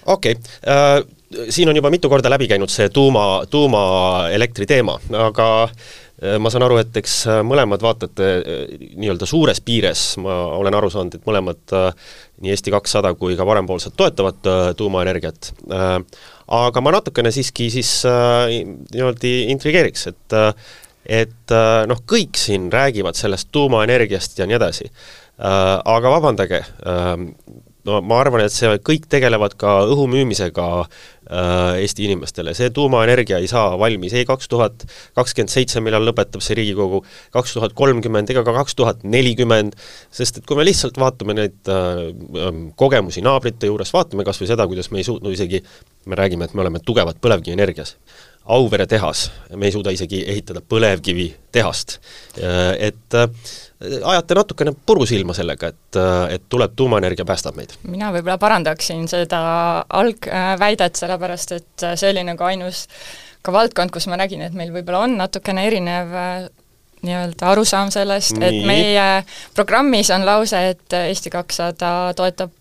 okei 0.07 0.37
okay. 0.39 0.53
uh,, 0.65 1.20
siin 1.49 1.69
on 1.69 1.77
juba 1.77 1.91
mitu 1.91 2.11
korda 2.11 2.31
läbi 2.33 2.49
käinud 2.51 2.71
see 2.73 2.89
tuuma, 2.95 3.43
tuumaelektri 3.51 4.67
teema, 4.67 4.99
aga 5.15 5.51
Äh, 6.21 6.37
ma 6.37 6.51
saan 6.53 6.67
aru, 6.67 6.77
et 6.83 6.97
eks 7.01 7.15
äh, 7.33 7.39
mõlemad 7.47 7.81
vaatate 7.81 8.27
äh, 8.29 8.75
nii-öelda 9.01 9.25
suures 9.29 9.63
piires, 9.65 10.03
ma 10.21 10.35
olen 10.59 10.77
aru 10.77 10.91
saanud, 10.93 11.17
et 11.17 11.25
mõlemad 11.25 11.77
nii 12.45 12.53
Eesti 12.53 12.75
kakssada 12.75 13.15
kui 13.17 13.39
ka 13.39 13.47
parempoolsed 13.49 13.97
toetavad 13.97 14.45
tuumaenergiat. 14.77 15.51
Aga 16.51 16.83
ma 16.83 16.93
natukene 16.95 17.33
siiski 17.33 17.69
siis 17.73 17.91
niimoodi 18.07 19.33
intrigeeriks, 19.53 20.07
et 20.11 20.37
et 21.21 21.55
noh, 21.89 22.01
kõik 22.09 22.39
siin 22.41 22.69
räägivad 22.73 23.19
sellest 23.19 23.51
tuumaenergiast 23.53 24.41
ja 24.41 24.49
nii 24.49 24.57
edasi. 24.57 24.89
Aga 25.41 26.15
vabandage, 26.17 26.63
no 27.91 28.01
ma 28.07 28.21
arvan, 28.23 28.45
et 28.45 28.55
see, 28.55 28.71
kõik 28.87 29.09
tegelevad 29.11 29.57
ka 29.61 29.81
õhu 29.91 30.07
müümisega 30.11 30.67
äh, 30.81 31.81
Eesti 31.83 32.07
inimestele, 32.07 32.55
see 32.57 32.71
tuumaenergia 32.75 33.41
ei 33.43 33.49
saa 33.51 33.75
valmis. 33.81 34.15
Ei 34.17 34.27
kaks 34.29 34.51
tuhat 34.51 34.87
kakskümmend 35.19 35.53
seitse, 35.53 35.83
millal 35.85 36.07
lõpetab 36.09 36.45
see 36.45 36.59
Riigikogu, 36.61 37.03
kaks 37.35 37.57
tuhat 37.57 37.75
kolmkümmend 37.79 38.31
ega 38.33 38.45
ka 38.47 38.55
kaks 38.61 38.79
tuhat 38.79 39.05
nelikümmend, 39.05 39.77
sest 40.15 40.41
et 40.41 40.49
kui 40.49 40.59
me 40.59 40.67
lihtsalt 40.69 41.01
vaatame 41.01 41.37
neid 41.39 41.71
äh, 41.73 42.03
ähm, 42.47 42.67
kogemusi 42.81 43.25
naabrite 43.27 43.71
juures, 43.71 43.95
vaatame 43.97 44.27
kas 44.29 44.41
või 44.43 44.51
seda, 44.53 44.69
kuidas 44.71 44.91
me 44.95 45.03
ei 45.03 45.09
suutnud 45.09 45.35
isegi, 45.37 45.63
me 46.11 46.19
räägime, 46.19 46.47
et 46.47 46.57
me 46.57 46.67
oleme 46.67 46.83
tugevad 46.85 47.21
põlevkivienergias, 47.23 47.97
Auvere 48.51 48.87
tehas, 48.89 49.27
me 49.55 49.69
ei 49.69 49.73
suuda 49.75 49.93
isegi 49.93 50.23
ehitada 50.33 50.63
põlevkivitehast, 50.65 51.99
äh, 52.41 52.71
et 52.89 53.19
äh, 53.19 53.29
ajate 53.81 54.37
natukene 54.37 54.75
puru 54.87 55.07
silma 55.09 55.35
sellega, 55.37 55.71
et, 55.73 55.99
et 56.37 56.47
tuleb 56.53 56.77
tuumaenergia, 56.77 57.25
päästab 57.29 57.57
meid? 57.57 57.75
mina 57.89 58.13
võib-olla 58.15 58.37
parandaksin 58.41 59.07
seda 59.09 59.41
algväidet, 59.89 61.01
sellepärast 61.01 61.57
et 61.57 61.89
see 61.95 62.13
oli 62.13 62.25
nagu 62.29 62.45
ainus 62.45 62.87
ka 63.43 63.55
valdkond, 63.55 63.93
kus 63.95 64.09
ma 64.13 64.21
nägin, 64.21 64.45
et 64.45 64.57
meil 64.57 64.73
võib-olla 64.75 65.07
on 65.07 65.17
natukene 65.21 65.65
erinev 65.71 66.17
nii-öelda 67.01 67.53
arusaam 67.55 67.89
sellest, 67.93 68.37
et 68.45 68.61
meie 68.69 69.05
programmis 69.57 70.11
on 70.13 70.27
lause, 70.29 70.61
et 70.75 70.97
Eesti 71.01 71.33
kakssada 71.33 72.13
toetab 72.17 72.53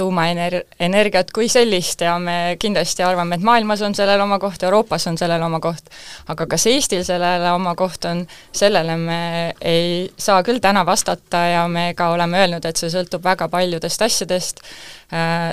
tuumaener-, 0.00 0.62
energiat 0.80 1.32
kui 1.34 1.48
sellist 1.52 2.04
ja 2.04 2.16
me 2.22 2.56
kindlasti 2.60 3.04
arvame, 3.06 3.36
et 3.36 3.46
maailmas 3.46 3.84
on 3.86 3.96
sellel 3.96 4.20
oma 4.24 4.40
koht, 4.42 4.62
Euroopas 4.66 5.06
on 5.10 5.18
sellel 5.20 5.42
oma 5.46 5.60
koht, 5.62 5.90
aga 6.32 6.46
kas 6.50 6.66
Eestil 6.70 7.04
sellele 7.06 7.52
oma 7.54 7.74
koht 7.78 8.08
on, 8.10 8.24
sellele 8.56 8.96
me 9.00 9.20
ei 9.60 10.06
saa 10.18 10.40
küll 10.46 10.62
täna 10.62 10.84
vastata 10.88 11.44
ja 11.54 11.66
me 11.68 11.90
ka 11.98 12.10
oleme 12.14 12.40
öelnud, 12.44 12.64
et 12.64 12.80
see 12.80 12.92
sõltub 12.92 13.24
väga 13.24 13.50
paljudest 13.52 14.08
asjadest. 14.08 14.64
Äh,, 15.12 15.52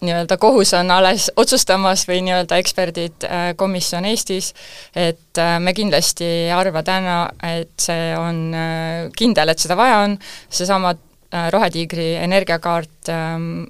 nii-öelda 0.00 0.36
kohus 0.36 0.74
on 0.74 0.90
alles 0.90 1.30
otsustamas 1.36 2.04
või 2.08 2.20
nii-öelda 2.26 2.58
eksperdid, 2.62 3.24
äh, 3.26 3.48
komisjon 3.58 4.06
Eestis, 4.06 4.52
et 4.94 5.38
äh, 5.38 5.56
me 5.60 5.74
kindlasti 5.74 6.24
ei 6.24 6.52
arva 6.54 6.82
täna, 6.86 7.18
et 7.42 7.74
see 7.82 8.12
on 8.18 8.42
äh, 8.54 9.08
kindel, 9.18 9.50
et 9.50 9.58
seda 9.58 9.76
vaja 9.78 10.04
on, 10.06 10.18
seesama 10.50 10.94
Rohetiigri 11.50 12.14
energiakaart 12.22 13.10
ähm, 13.12 13.66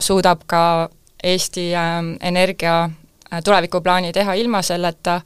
suudab 0.00 0.42
ka 0.46 0.88
Eesti 1.24 1.70
ähm, 1.74 2.12
energia 2.20 2.84
äh, 2.84 3.40
tulevikuplaani 3.44 4.12
teha 4.12 4.34
ilma 4.38 4.62
selleta, 4.62 5.20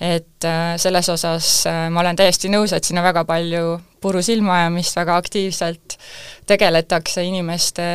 et 0.00 0.44
äh, 0.44 0.74
selles 0.76 1.08
osas 1.08 1.52
ma 1.90 2.00
olen 2.02 2.18
täiesti 2.18 2.50
nõus, 2.50 2.74
et 2.74 2.84
siin 2.84 2.98
on 2.98 3.06
väga 3.06 3.24
palju 3.28 3.78
puru 4.02 4.22
silmaajamist, 4.22 4.96
väga 4.98 5.16
aktiivselt 5.22 5.98
tegeletakse 6.46 7.24
inimeste 7.24 7.86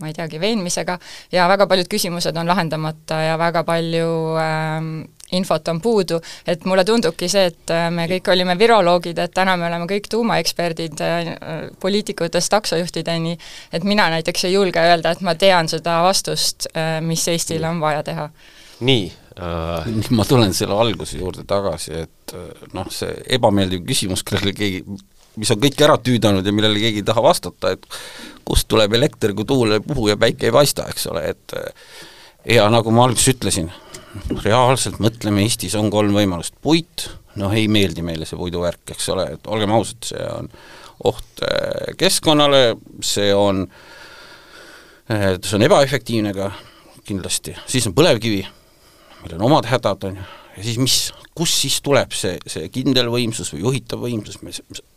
ma 0.00 0.10
ei 0.10 0.14
teagi, 0.16 0.40
veenmisega 0.40 0.98
ja 1.32 1.48
väga 1.48 1.66
paljud 1.70 1.90
küsimused 1.90 2.36
on 2.36 2.48
lahendamata 2.48 3.20
ja 3.22 3.34
väga 3.38 3.64
palju 3.64 4.12
ähm, 4.40 4.94
infot 5.32 5.68
on 5.68 5.80
puudu, 5.80 6.20
et 6.46 6.64
mulle 6.68 6.84
tundubki 6.84 7.28
see, 7.32 7.46
et 7.52 7.72
äh, 7.72 7.88
me 7.94 8.06
kõik 8.10 8.30
olime 8.34 8.56
viroloogid, 8.60 9.18
et 9.22 9.34
täna 9.34 9.56
me 9.60 9.66
oleme 9.68 9.88
kõik 9.90 10.08
tuumaeksperdid 10.12 11.02
äh, 11.04 11.32
poliitikutest 11.80 12.52
taksojuhtideni, 12.52 13.36
et 13.72 13.88
mina 13.88 14.10
näiteks 14.12 14.48
ei 14.48 14.56
julge 14.56 14.82
öelda, 14.82 15.14
et 15.14 15.24
ma 15.24 15.34
tean 15.38 15.70
seda 15.72 16.00
vastust, 16.06 16.68
äh, 16.76 16.98
mis 17.04 17.24
Eestil 17.32 17.64
on 17.68 17.80
vaja 17.80 18.02
teha. 18.06 18.28
nii 18.82 19.06
äh.... 19.38 19.90
ma 20.10 20.24
tulen 20.28 20.54
selle 20.54 20.76
alguse 20.76 21.18
juurde 21.18 21.46
tagasi, 21.48 22.04
et 22.04 22.36
noh, 22.74 22.88
see 22.92 23.12
ebameeldiv 23.36 23.84
küsimus, 23.88 24.24
kellele 24.26 24.52
keegi 24.56 24.82
mis 25.40 25.52
on 25.54 25.60
kõik 25.62 25.80
ära 25.84 25.96
tüüdanud 26.02 26.46
ja 26.46 26.54
millele 26.54 26.80
keegi 26.82 27.02
ei 27.02 27.06
taha 27.08 27.22
vastata, 27.24 27.72
et 27.72 27.86
kust 28.44 28.68
tuleb 28.68 28.92
elekter, 28.98 29.34
kui 29.36 29.48
tuul 29.48 29.78
ei 29.78 29.84
puhu 29.84 30.08
ja 30.10 30.18
päike 30.20 30.48
ei 30.48 30.54
paista, 30.54 30.86
eks 30.90 31.08
ole, 31.12 31.24
et 31.32 31.56
ja 32.56 32.66
nagu 32.72 32.92
ma 32.94 33.06
alguses 33.06 33.32
ütlesin, 33.36 33.70
reaalselt 34.42 35.00
mõtleme, 35.02 35.44
Eestis 35.46 35.76
on 35.78 35.90
kolm 35.92 36.14
võimalust, 36.16 36.56
puit, 36.62 37.06
noh 37.40 37.54
ei 37.56 37.68
meeldi 37.72 38.04
meile 38.04 38.28
see 38.28 38.38
puiduvärk, 38.40 38.84
eks 38.92 39.08
ole, 39.14 39.28
et 39.36 39.48
olgem 39.48 39.72
ausad, 39.72 40.02
see 40.12 40.26
on 40.34 40.50
oht 41.08 41.42
äh, 41.46 41.94
keskkonnale, 41.98 42.76
see 43.04 43.32
on, 43.34 43.64
äh, 45.10 45.32
see 45.40 45.56
on 45.58 45.66
ebaefektiivne 45.66 46.34
ka 46.36 46.52
kindlasti, 47.06 47.56
siis 47.66 47.88
on 47.88 47.96
põlevkivi, 47.96 48.44
millel 49.22 49.40
on 49.40 49.48
omad 49.48 49.70
hädad, 49.70 50.06
on 50.10 50.20
ju, 50.20 50.28
ja 50.56 50.62
siis 50.64 50.78
mis, 50.80 50.96
kust 51.36 51.62
siis 51.64 51.80
tuleb 51.84 52.12
see, 52.16 52.36
see 52.50 52.68
kindel 52.72 53.10
võimsus 53.12 53.52
või 53.54 53.64
juhitav 53.66 54.02
võimsus, 54.04 54.38
me, 54.44 54.54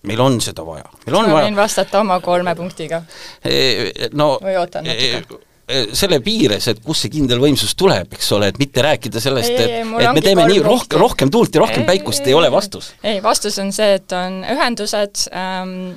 meil 0.09 0.23
on 0.23 0.39
seda 0.43 0.65
vaja. 0.67 0.87
ma 1.11 1.25
võin 1.31 1.57
vastata 1.57 2.01
oma 2.01 2.19
kolme 2.23 2.55
punktiga. 2.57 3.03
E, 3.43 4.09
no 4.17 4.35
või 4.43 4.57
ootan 4.59 4.87
natuke? 4.87 5.41
E, 5.65 5.79
selle 5.97 6.19
piires, 6.21 6.67
et 6.69 6.81
kust 6.85 7.07
see 7.07 7.13
kindel 7.15 7.39
võimsus 7.41 7.71
tuleb, 7.73 8.11
eks 8.13 8.27
ole, 8.37 8.51
et 8.51 8.59
mitte 8.61 8.83
rääkida 8.85 9.21
sellest, 9.23 9.55
et, 9.55 9.79
et 9.81 10.11
me 10.13 10.21
teeme 10.21 10.45
nii 10.51 10.61
rohkem, 10.61 10.99
rohkem 11.01 11.31
tuult 11.33 11.57
ja 11.57 11.63
rohkem 11.63 11.81
ei, 11.81 11.87
päikust, 11.87 12.27
ei 12.29 12.35
ole 12.37 12.51
vastus. 12.53 12.91
ei, 13.01 13.17
vastus 13.23 13.57
on 13.63 13.73
see, 13.73 13.95
et 13.97 14.13
on 14.13 14.43
ühendused 14.45 15.25
ähm,, 15.33 15.95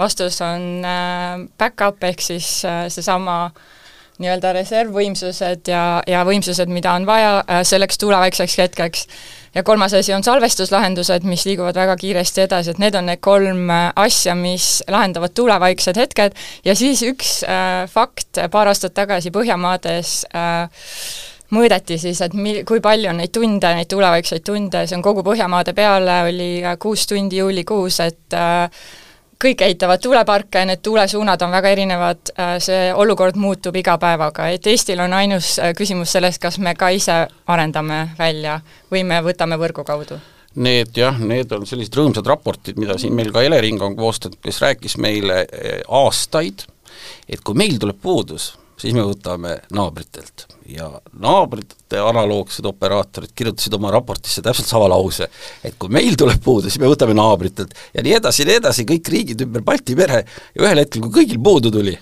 vastus 0.00 0.40
on 0.42 0.66
äh, 0.82 1.46
back-up 1.60 2.02
ehk 2.10 2.26
siis 2.26 2.48
äh, 2.66 2.88
seesama 2.90 3.36
äh, 3.52 3.70
nii-öelda 4.22 4.52
reservvõimsused 4.54 5.70
ja, 5.70 6.02
ja 6.06 6.22
võimsused, 6.26 6.70
mida 6.70 6.92
on 6.94 7.06
vaja 7.08 7.38
äh, 7.42 7.62
selleks 7.66 7.98
tuuleväikseks 7.98 8.56
hetkeks. 8.58 9.06
ja 9.54 9.62
kolmas 9.62 9.94
asi 9.94 10.14
on 10.14 10.22
salvestuslahendused, 10.22 11.26
mis 11.26 11.44
liiguvad 11.46 11.74
väga 11.74 11.96
kiiresti 11.96 12.44
edasi, 12.46 12.70
et 12.70 12.82
need 12.82 12.94
on 12.94 13.06
need 13.10 13.22
kolm 13.24 13.70
äh, 13.70 13.90
asja, 13.96 14.34
mis 14.38 14.82
lahendavad 14.88 15.34
tuulevaiksed 15.34 15.98
hetked. 15.98 16.34
Ja 16.64 16.74
siis 16.78 17.02
üks 17.02 17.36
äh, 17.48 17.84
fakt, 17.90 18.42
paar 18.50 18.70
aastat 18.70 18.94
tagasi 18.94 19.34
Põhjamaades 19.34 20.16
äh, 20.34 20.68
mõõdeti 21.54 21.98
siis, 22.00 22.20
et 22.24 22.34
mi-, 22.38 22.62
kui 22.66 22.82
palju 22.84 23.10
on 23.10 23.22
neid 23.22 23.32
tunde, 23.34 23.70
neid 23.76 23.90
tuulevaikseid 23.90 24.44
tunde, 24.46 24.86
see 24.86 24.98
on 24.98 25.04
kogu 25.04 25.24
Põhjamaade 25.26 25.74
peale, 25.76 26.20
oli 26.30 26.50
kuus 26.82 27.06
tundi 27.10 27.42
juulikuus, 27.42 28.00
et 28.04 28.38
äh, 28.38 28.84
kõik 29.42 29.62
ehitavad 29.66 30.02
tuuleparke, 30.02 30.64
need 30.68 30.82
tuulesuunad 30.82 31.42
on 31.42 31.54
väga 31.54 31.72
erinevad, 31.74 32.32
äh, 32.38 32.54
see 32.62 32.92
olukord 32.94 33.36
muutub 33.40 33.76
iga 33.76 33.96
päevaga, 33.98 34.48
et 34.54 34.66
Eestil 34.66 35.00
on 35.00 35.12
ainus 35.12 35.58
äh, 35.58 35.74
küsimus 35.76 36.12
selles, 36.12 36.38
kas 36.38 36.58
me 36.58 36.74
ka 36.78 36.90
ise 36.94 37.24
arendame 37.46 38.08
välja 38.18 38.60
või 38.92 39.04
me 39.04 39.20
võtame 39.24 39.58
võrgu 39.60 39.84
kaudu. 39.84 40.20
Need 40.54 40.94
jah, 40.96 41.16
need 41.18 41.50
on 41.52 41.66
sellised 41.66 41.96
rõõmsad 41.98 42.26
raportid, 42.30 42.78
mida 42.78 42.98
siin 42.98 43.14
meil 43.14 43.32
ka 43.34 43.42
Elering 43.42 43.82
on 43.82 43.96
koostanud, 43.98 44.38
kes 44.42 44.60
rääkis 44.62 44.98
meile 45.02 45.44
äh, 45.44 45.80
aastaid, 45.88 46.66
et 47.28 47.42
kui 47.42 47.58
meil 47.58 47.80
tuleb 47.82 47.98
puudus, 48.02 48.52
siis 48.80 48.94
me 48.96 49.04
võtame 49.06 49.58
naabritelt. 49.74 50.46
Ja 50.68 50.88
naabrite 51.20 52.00
analoogsed 52.00 52.66
operaatorid 52.68 53.34
kirjutasid 53.36 53.74
oma 53.76 53.92
raportisse 53.92 54.42
täpselt 54.44 54.70
sama 54.70 54.88
lause, 54.92 55.28
et 55.64 55.76
kui 55.78 55.92
meil 55.92 56.16
tuleb 56.18 56.40
puudu, 56.44 56.70
siis 56.70 56.80
me 56.82 56.90
võtame 56.90 57.16
naabritelt. 57.18 57.74
Ja 57.94 58.04
nii 58.04 58.16
edasi 58.20 58.42
ja 58.42 58.50
nii 58.50 58.60
edasi, 58.62 58.86
kõik 58.88 59.12
riigid 59.12 59.44
ümber 59.46 59.64
Balti 59.66 59.96
mere. 59.98 60.24
Ja 60.56 60.66
ühel 60.66 60.82
hetkel, 60.82 61.04
kui 61.04 61.20
kõigil 61.20 61.42
puudu 61.44 61.72
tuli, 61.74 61.96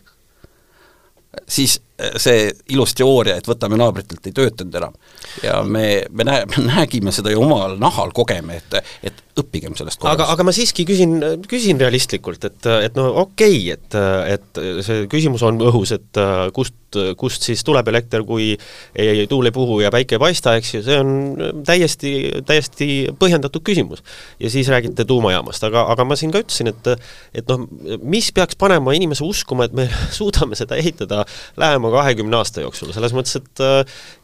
siis 1.49 1.81
see 2.21 2.51
ilus 2.75 2.95
teooria, 2.99 3.37
et 3.39 3.49
võtame 3.49 3.79
naabritelt, 3.81 4.27
ei 4.27 4.37
töötanud 4.37 4.79
enam. 4.81 4.97
ja 5.43 5.61
me, 5.65 5.87
me 6.11 6.27
näe-, 6.29 6.47
me 6.53 6.67
nägime 6.69 7.15
seda 7.15 7.33
ju 7.33 7.43
omal 7.45 7.79
nahal, 7.81 8.13
kogeme, 8.17 8.61
et, 8.63 8.95
et 9.11 9.23
õppigem 9.39 9.77
sellest 9.79 10.01
kogemusest. 10.01 10.21
aga, 10.21 10.31
aga 10.35 10.47
ma 10.49 10.55
siiski 10.57 10.87
küsin, 10.89 11.19
küsin 11.49 11.81
realistlikult, 11.81 12.45
et, 12.51 12.71
et 12.89 12.99
no 12.99 13.09
okei 13.25 13.59
okay,, 13.73 13.77
et, 13.77 13.99
et 14.37 14.63
see 14.87 15.09
küsimus 15.13 15.45
on 15.47 15.61
õhus, 15.71 15.95
et 15.97 16.23
kust, 16.57 16.77
kust 17.19 17.47
siis 17.47 17.65
tuleb 17.67 17.89
elekter, 17.93 18.25
kui 18.27 18.53
ei, 18.95 19.27
tuul 19.31 19.51
ei 19.51 19.55
puhu 19.55 19.81
ja 19.83 19.91
päike 19.95 20.17
ei 20.19 20.23
paista, 20.23 20.57
eks 20.59 20.75
ju, 20.75 20.83
see 20.87 20.99
on 21.01 21.63
täiesti, 21.67 22.13
täiesti 22.47 22.89
põhjendatud 23.19 23.65
küsimus. 23.67 24.03
ja 24.41 24.51
siis 24.51 24.69
räägite 24.73 25.05
tuumajaamast, 25.09 25.65
aga, 25.69 25.87
aga 25.93 26.07
ma 26.09 26.19
siin 26.19 26.33
ka 26.35 26.43
ütlesin, 26.43 26.73
et 26.73 26.93
et 27.35 27.49
noh, 27.49 27.67
mis 28.03 28.31
peaks 28.35 28.59
panema 28.61 28.95
inimese 28.97 29.25
uskuma, 29.25 29.67
et 29.69 29.77
me 29.77 29.89
suudame 30.19 30.59
seda 30.59 30.77
ehitada 30.81 31.25
lähema 31.61 31.93
kahekümne 31.95 32.37
aasta 32.41 32.65
jooksul, 32.65 32.93
selles 32.95 33.15
mõttes, 33.17 33.39
et 33.41 33.65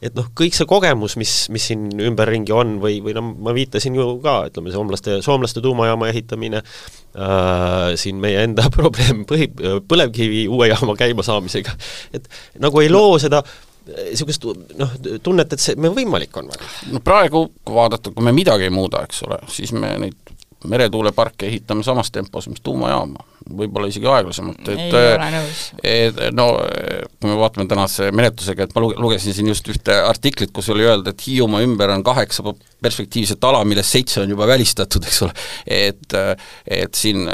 et 0.09 0.16
noh, 0.18 0.28
kõik 0.38 0.57
see 0.57 0.68
kogemus, 0.68 1.16
mis, 1.20 1.35
mis 1.54 1.68
siin 1.70 1.88
ümberringi 2.11 2.54
on 2.54 2.78
või, 2.83 3.00
või 3.04 3.14
noh, 3.16 3.33
ma 3.44 3.54
viitasin 3.57 3.96
ju 3.98 4.18
ka, 4.24 4.40
ütleme, 4.50 4.72
soomlaste, 4.74 5.20
soomlaste 5.24 5.62
tuumajaama 5.64 6.09
ehitamine 6.12 6.62
äh,, 6.62 7.94
siin 8.00 8.20
meie 8.22 8.44
enda 8.46 8.68
probleem 8.78 9.24
põhi, 9.28 9.50
põlevkivi 9.88 10.46
uue 10.52 10.70
jaama 10.70 10.96
käimasaamisega, 10.98 11.74
et 12.16 12.28
nagu 12.62 12.81
ei 12.83 12.90
loo 12.92 13.18
seda 13.23 13.42
niisugust 13.88 14.44
noh, 14.77 14.97
tunnet, 15.25 15.53
et 15.53 15.62
see, 15.62 15.77
võimalik 15.79 16.35
on 16.37 16.51
väga. 16.53 16.66
no 16.92 17.01
praegu, 17.05 17.47
kui 17.64 17.77
vaadata, 17.79 18.12
kui 18.12 18.25
me 18.27 18.35
midagi 18.37 18.68
ei 18.68 18.75
muuda, 18.75 19.01
eks 19.09 19.23
ole, 19.25 19.40
siis 19.53 19.73
me 19.77 19.94
neid 20.03 20.35
meretuuleparke 20.66 21.47
ehitame 21.47 21.83
samas 21.87 22.11
tempos, 22.11 22.49
mis 22.51 22.61
tuumajaama, 22.64 23.23
võib-olla 23.59 23.88
isegi 23.90 24.09
aeglasemalt, 24.11 24.68
et 24.73 24.81
ei 24.81 25.12
ole 25.14 25.29
nõus. 25.35 25.61
et 25.87 26.18
no 26.35 26.49
kui 26.59 27.31
me 27.31 27.37
vaatame 27.38 27.68
tänase 27.71 28.09
menetlusega, 28.14 28.66
et 28.66 28.75
ma 28.75 28.83
lugesin 28.88 29.37
siin 29.37 29.51
just 29.53 29.68
ühte 29.71 29.94
artiklit, 29.94 30.51
kus 30.55 30.71
oli 30.75 30.87
öelda, 30.87 31.14
et 31.14 31.23
Hiiumaa 31.27 31.62
ümber 31.62 31.92
on 31.94 32.03
kaheksa 32.07 32.42
perspektiivset 32.83 33.44
ala, 33.47 33.62
millest 33.68 33.94
seitse 33.94 34.23
on 34.25 34.35
juba 34.35 34.49
välistatud, 34.51 35.07
eks 35.07 35.23
ole, 35.29 35.47
et 35.66 36.18
et 36.66 36.99
siin 36.99 37.31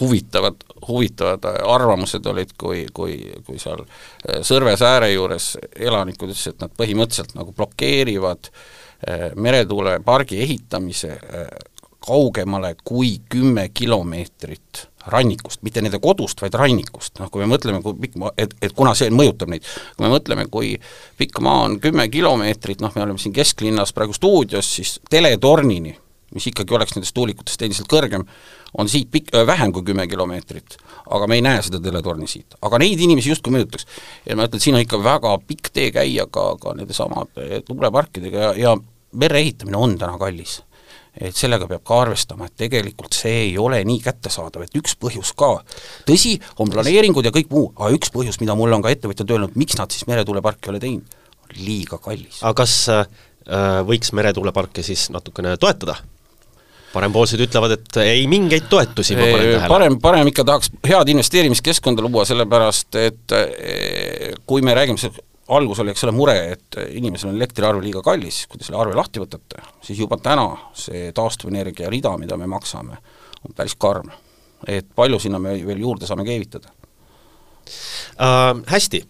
huvitavad, 0.00 0.66
huvitavad 0.88 1.46
arvamused 1.62 2.26
olid, 2.26 2.52
kui, 2.58 2.86
kui, 2.94 3.20
kui 3.46 3.62
seal 3.62 3.86
Sõrve 4.42 4.74
sääre 4.78 5.12
juures 5.12 5.52
elanikud 5.78 6.32
ütlesid, 6.32 6.56
et 6.56 6.66
nad 6.66 6.74
põhimõtteliselt 6.78 7.36
nagu 7.38 7.54
blokeerivad 7.56 8.50
meretuulepargi 9.38 10.40
ehitamise 10.42 11.14
kaugemale 12.04 12.74
kui 12.84 13.18
kümme 13.30 13.68
kilomeetrit 13.74 14.88
rannikust, 15.08 15.62
mitte 15.64 15.82
nende 15.82 16.00
kodust, 16.02 16.40
vaid 16.42 16.56
rannikust, 16.58 17.16
noh 17.20 17.30
kui 17.32 17.42
me 17.42 17.48
mõtleme, 17.50 17.80
kui 17.84 17.96
pikk 18.02 18.18
maa, 18.20 18.32
et, 18.38 18.52
et 18.62 18.74
kuna 18.76 18.94
see 18.98 19.08
mõjutab 19.14 19.52
neid, 19.52 19.64
kui 19.96 20.04
me 20.04 20.10
mõtleme, 20.12 20.44
kui 20.52 20.74
pikk 21.20 21.40
maa 21.44 21.64
on 21.68 21.78
kümme 21.82 22.08
kilomeetrit, 22.12 22.82
noh 22.84 22.92
me 22.94 23.06
oleme 23.06 23.22
siin 23.22 23.34
kesklinnas 23.36 23.94
praegu 23.96 24.16
stuudios, 24.16 24.68
siis 24.78 24.98
teletornini, 25.10 25.94
mis 26.36 26.50
ikkagi 26.50 26.76
oleks 26.76 26.92
nendest 26.96 27.16
tuulikutest 27.16 27.64
endiselt 27.64 27.88
kõrgem, 27.88 28.26
on 28.76 28.90
siit 28.92 29.08
pikk 29.12 29.32
äh,, 29.32 29.46
vähem 29.48 29.72
kui 29.72 29.86
kümme 29.86 30.04
kilomeetrit. 30.10 30.76
aga 31.08 31.26
me 31.26 31.38
ei 31.38 31.42
näe 31.42 31.62
seda 31.64 31.80
teletorni 31.80 32.28
siit. 32.28 32.58
aga 32.60 32.78
neid 32.78 33.00
inimesi 33.00 33.32
justkui 33.32 33.54
mõjutaks. 33.54 33.86
ja 34.28 34.36
ma 34.36 34.44
ütlen, 34.44 34.60
siin 34.60 34.76
on 34.76 34.84
ikka 34.84 35.00
väga 35.04 35.38
pikk 35.46 35.72
tee 35.72 35.90
käia 35.90 36.26
ka, 36.26 36.50
ka 36.60 36.76
nendesamade 36.76 37.62
tuuleparkidega 37.64 38.38
ja, 38.38 38.54
ja 38.56 38.76
mere 39.12 39.40
ehitamine 39.40 39.76
on 39.80 39.96
täna 39.98 40.18
kallis 40.20 40.60
et 41.20 41.36
sellega 41.36 41.66
peab 41.70 41.84
ka 41.86 42.02
arvestama, 42.04 42.48
et 42.48 42.56
tegelikult 42.64 43.16
see 43.16 43.34
ei 43.48 43.54
ole 43.58 43.80
nii 43.86 44.02
kättesaadav, 44.04 44.66
et 44.66 44.76
üks 44.78 44.94
põhjus 45.00 45.32
ka, 45.38 45.54
tõsi, 46.08 46.36
on 46.62 46.70
planeeringud 46.72 47.26
ja 47.26 47.34
kõik 47.34 47.50
muu, 47.54 47.70
aga 47.76 47.90
üks 47.96 48.12
põhjus, 48.14 48.38
mida 48.42 48.56
mulle 48.58 48.78
on 48.78 48.84
ka 48.84 48.92
ettevõtjad 48.94 49.34
öelnud, 49.34 49.56
miks 49.58 49.78
nad 49.80 49.94
siis 49.94 50.06
meretuuleparki 50.10 50.68
ei 50.68 50.74
ole 50.74 50.82
teinud, 50.84 51.18
on 51.42 51.58
liiga 51.64 51.98
kallis. 52.02 52.42
aga 52.42 52.54
kas 52.62 52.76
äh, 52.94 53.08
võiks 53.88 54.14
meretuuleparke 54.16 54.86
siis 54.86 55.08
natukene 55.14 55.56
toetada? 55.60 55.98
parempoolsed 56.88 57.40
ütlevad, 57.44 57.74
et 57.76 57.98
ei 58.00 58.22
mingeid 58.30 58.68
toetusi, 58.70 59.16
ma 59.18 59.26
panen 59.26 59.42
tähele. 59.44 59.68
parem, 59.68 59.96
parem 60.00 60.30
ikka 60.30 60.44
tahaks 60.48 60.70
head 60.88 61.10
investeerimiskeskkonda 61.12 62.04
luua, 62.04 62.24
sellepärast 62.28 62.96
et 63.02 63.34
eh, 63.36 64.32
kui 64.48 64.64
me 64.64 64.72
räägime 64.76 65.10
algus 65.48 65.82
oli, 65.82 65.92
eks 65.94 66.04
ole, 66.06 66.14
mure, 66.16 66.36
et 66.54 66.78
inimesel 66.98 67.32
on 67.32 67.38
elektriarve 67.38 67.82
liiga 67.84 68.02
kallis, 68.04 68.44
kui 68.48 68.60
te 68.60 68.66
selle 68.66 68.80
arve 68.82 68.96
lahti 68.98 69.22
võtate, 69.22 69.62
siis 69.84 70.00
juba 70.00 70.18
täna 70.22 70.48
see 70.76 71.12
taastuvenergia 71.16 71.90
rida, 71.92 72.14
mida 72.20 72.36
me 72.40 72.48
maksame, 72.50 72.98
on 73.44 73.54
päris 73.56 73.76
karm. 73.78 74.10
et 74.66 74.86
palju 74.94 75.20
sinna 75.22 75.38
me 75.38 75.52
veel 75.66 75.78
juurde 75.78 76.06
saame 76.06 76.24
keevitada 76.26 76.72
äh,? 78.18 78.58
Hästi, 78.66 79.04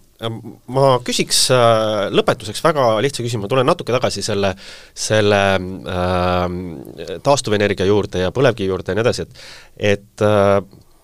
ma 0.75 0.99
küsiks 1.07 1.45
äh, 1.55 2.09
lõpetuseks 2.11 2.63
väga 2.65 2.89
lihtsa 3.05 3.23
küsimuse, 3.23 3.47
ma 3.47 3.51
tulen 3.53 3.69
natuke 3.71 3.95
tagasi 3.95 4.23
selle, 4.27 4.51
selle 4.95 5.41
äh, 5.55 7.21
taastuvenergia 7.23 7.87
juurde 7.87 8.25
ja 8.27 8.35
põlevkivi 8.35 8.69
juurde 8.69 8.93
ja 8.93 8.99
nii 8.99 9.07
edasi, 9.07 9.27
et 9.27 9.95
et 9.95 10.27
äh, 10.27 10.59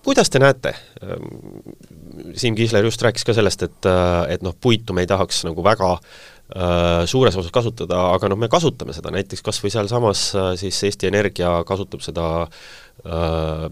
kuidas 0.05 0.29
te 0.29 0.39
näete, 0.41 0.75
Siim 2.37 2.55
Kiisler 2.55 2.85
just 2.85 3.01
rääkis 3.01 3.25
ka 3.27 3.33
sellest, 3.35 3.65
et, 3.65 3.89
et 4.31 4.45
noh, 4.45 4.55
puitu 4.61 4.95
me 4.95 5.03
ei 5.03 5.09
tahaks 5.09 5.43
nagu 5.47 5.63
väga 5.65 5.91
äh, 5.95 7.03
suures 7.09 7.35
osas 7.35 7.53
kasutada, 7.53 7.99
aga 8.15 8.29
noh, 8.31 8.39
me 8.39 8.49
kasutame 8.51 8.95
seda, 8.95 9.11
näiteks 9.15 9.43
kas 9.45 9.61
või 9.63 9.73
sealsamas 9.73 10.27
äh, 10.37 10.51
siis 10.61 10.83
Eesti 10.87 11.09
Energia 11.09 11.57
kasutab 11.67 12.05
seda 12.05 12.27
äh, 12.45 13.65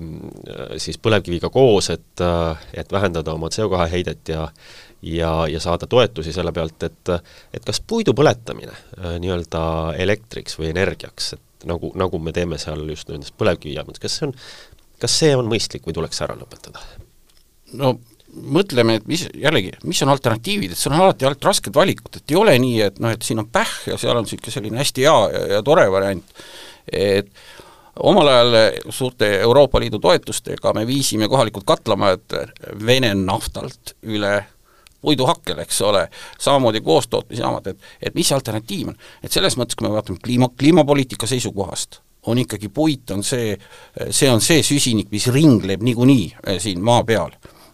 siis 0.82 0.98
põlevkiviga 1.02 1.54
koos, 1.54 1.92
et, 1.94 2.26
et 2.74 2.92
vähendada 2.92 3.38
oma 3.38 3.54
CO2 3.54 3.88
heidet 3.94 4.34
ja 4.34 4.50
ja, 5.04 5.48
ja 5.48 5.60
saada 5.60 5.88
toetusi 5.88 6.34
selle 6.34 6.52
pealt, 6.56 6.84
et 6.84 7.10
et 7.54 7.66
kas 7.66 7.82
puidu 7.88 8.14
põletamine 8.16 8.74
äh, 8.74 9.18
nii-öelda 9.22 9.64
elektriks 10.00 10.58
või 10.60 10.72
energiaks, 10.72 11.34
et 11.38 11.68
nagu, 11.70 11.92
nagu 12.00 12.20
me 12.20 12.34
teeme 12.36 12.58
seal 12.62 12.86
just 12.90 13.12
nendes 13.12 13.34
põlevkivijaamades, 13.36 14.02
kas 14.04 14.18
see 14.20 14.30
on 14.30 14.36
kas 15.04 15.20
see 15.20 15.36
on 15.38 15.50
mõistlik 15.52 15.86
või 15.88 15.96
tuleks 16.00 16.24
ära 16.26 16.38
lõpetada? 16.40 16.82
no 17.80 17.98
mõtleme, 18.34 18.98
et 18.98 19.10
mis, 19.10 19.26
jällegi, 19.38 19.74
mis 19.86 20.02
on 20.06 20.12
alternatiivid, 20.14 20.74
et 20.74 20.80
see 20.80 20.90
on 20.90 20.98
alati 20.98 21.28
alt 21.30 21.44
rasked 21.46 21.76
valikud, 21.76 22.18
et 22.18 22.34
ei 22.34 22.40
ole 22.40 22.56
nii, 22.62 22.80
et 22.88 23.02
noh, 23.04 23.14
et 23.14 23.26
siin 23.26 23.42
on 23.44 23.50
pähh 23.54 23.92
ja 23.92 23.98
seal 24.02 24.18
on 24.18 24.26
niisugune 24.26 24.54
selline 24.54 24.82
hästi 24.82 25.06
hea 25.06 25.18
ja, 25.34 25.44
ja 25.56 25.60
tore 25.66 25.86
variant, 25.94 26.46
et 26.90 27.30
omal 28.02 28.32
ajal 28.32 28.90
suurte 28.90 29.30
Euroopa 29.42 29.82
Liidu 29.84 30.00
toetustega 30.02 30.74
me 30.74 30.88
viisime 30.90 31.30
kohalikud 31.30 31.66
katlamajad 31.68 32.40
Vene 32.86 33.14
naftalt 33.20 33.94
üle 34.02 34.40
puiduhakkel, 35.04 35.60
eks 35.60 35.82
ole, 35.84 36.08
samamoodi 36.40 36.82
koostootmisjaamad, 36.82 37.68
et 37.68 38.10
et 38.10 38.16
mis 38.16 38.32
alternatiiv 38.32 38.94
on. 38.94 38.98
et 39.24 39.32
selles 39.32 39.58
mõttes, 39.60 39.76
kui 39.76 39.88
me 39.88 39.94
vaatame 39.94 40.18
kliima, 40.24 40.50
kliimapoliitika 40.60 41.28
seisukohast, 41.28 42.00
on 42.26 42.38
ikkagi 42.38 42.70
puit, 42.70 43.12
on 43.12 43.24
see, 43.24 43.58
see 44.10 44.30
on 44.32 44.42
see 44.42 44.64
süsinik, 44.64 45.12
mis 45.12 45.28
ringleb 45.34 45.84
niikuinii 45.84 46.30
eh, 46.48 46.60
siin 46.62 46.84
maa 46.84 47.04
peal. 47.08 47.34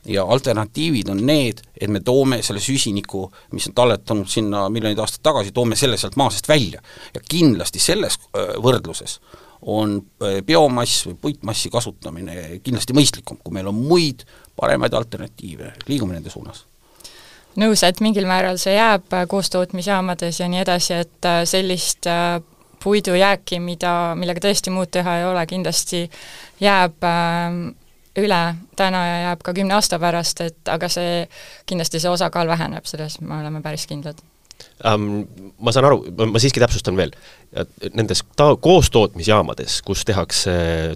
Ja 0.09 0.23
alternatiivid 0.23 1.09
on 1.11 1.19
need, 1.27 1.59
et 1.75 1.91
me 1.91 1.99
toome 1.99 2.39
selle 2.41 2.61
süsiniku, 2.63 3.25
mis 3.51 3.67
on 3.67 3.75
talletanud 3.75 4.29
sinna 4.31 4.63
miljoneid 4.71 5.01
aastaid 5.03 5.25
tagasi, 5.27 5.51
toome 5.53 5.75
selle 5.77 5.99
sealt 5.99 6.15
maa 6.17 6.31
seest 6.31 6.47
välja. 6.49 6.81
ja 7.13 7.21
kindlasti 7.29 7.79
selles 7.83 8.17
äh, 8.31 8.55
võrdluses 8.63 9.19
on 9.61 9.99
äh, 10.23 10.39
biomass 10.45 11.05
või 11.05 11.17
puitmassi 11.21 11.69
kasutamine 11.69 12.61
kindlasti 12.63 12.95
mõistlikum, 12.95 13.37
kui 13.43 13.53
meil 13.53 13.67
on 13.67 13.75
muid 13.75 14.23
paremaid 14.55 14.95
alternatiive, 14.95 15.73
liigume 15.87 16.15
nende 16.15 16.31
suunas. 16.31 16.63
Nõus, 17.59 17.83
et 17.83 17.99
mingil 17.99 18.25
määral 18.25 18.57
see 18.57 18.77
jääb 18.79 19.13
äh, 19.13 19.27
koostootmisjaamades 19.27 20.39
ja 20.39 20.47
nii 20.47 20.63
edasi, 20.63 21.03
et 21.03 21.29
sellist 21.43 22.07
puidujääki, 22.83 23.59
mida, 23.63 24.15
millega 24.19 24.43
tõesti 24.47 24.73
muud 24.73 24.91
teha 24.91 25.19
ei 25.19 25.27
ole, 25.29 25.45
kindlasti 25.49 26.05
jääb 26.63 27.05
äh, 27.07 27.59
üle 28.19 28.41
täna 28.79 29.05
ja 29.05 29.21
jääb 29.27 29.45
ka 29.45 29.53
kümne 29.53 29.77
aasta 29.77 29.99
pärast, 30.01 30.41
et 30.45 30.71
aga 30.71 30.89
see, 30.91 31.23
kindlasti 31.69 32.01
see 32.01 32.11
osakaal 32.11 32.49
väheneb, 32.49 32.87
selles 32.89 33.19
me 33.21 33.39
oleme 33.39 33.63
päris 33.65 33.87
kindlad 33.89 34.21
um,. 34.85 35.27
Ma 35.59 35.73
saan 35.75 35.89
aru, 35.89 36.03
ma 36.31 36.39
siiski 36.39 36.61
täpsustan 36.63 36.95
veel, 36.95 37.11
nendes 37.91 38.21
ta-, 38.39 38.55
koostootmisjaamades, 38.63 39.81
kus 39.83 40.05
tehakse 40.07 40.53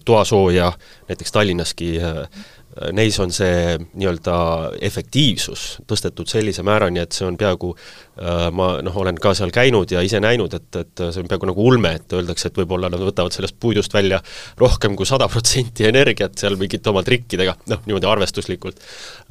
toasooja, 0.07 0.69
näiteks 1.09 1.35
Tallinnaski 1.35 1.89
äh, 1.99 2.45
neis 2.95 3.17
on 3.21 3.31
see 3.33 3.75
nii-öelda 3.93 4.35
efektiivsus 4.81 5.65
tõstetud 5.89 6.29
sellise 6.29 6.63
määrani, 6.65 7.03
et 7.03 7.13
see 7.13 7.25
on 7.27 7.37
peaaegu 7.37 7.69
äh, 7.73 8.47
ma 8.55 8.69
noh, 8.85 8.95
olen 9.03 9.19
ka 9.21 9.33
seal 9.37 9.53
käinud 9.53 9.91
ja 9.93 10.01
ise 10.05 10.21
näinud, 10.23 10.53
et, 10.57 10.69
et 10.81 11.03
see 11.05 11.21
on 11.21 11.29
peaaegu 11.29 11.49
nagu 11.51 11.67
ulme, 11.69 11.93
et 11.99 12.15
öeldakse, 12.17 12.49
et 12.49 12.57
võib-olla 12.57 12.89
nad 12.93 13.03
võtavad 13.03 13.35
sellest 13.35 13.59
puidust 13.61 13.93
välja 13.93 14.21
rohkem 14.61 14.97
kui 14.97 15.09
sada 15.09 15.27
protsenti 15.31 15.87
energiat 15.89 16.37
seal 16.41 16.57
mingite 16.59 16.89
oma 16.89 17.03
trikkidega, 17.05 17.55
noh, 17.69 17.83
niimoodi 17.85 18.09
arvestuslikult. 18.09 18.81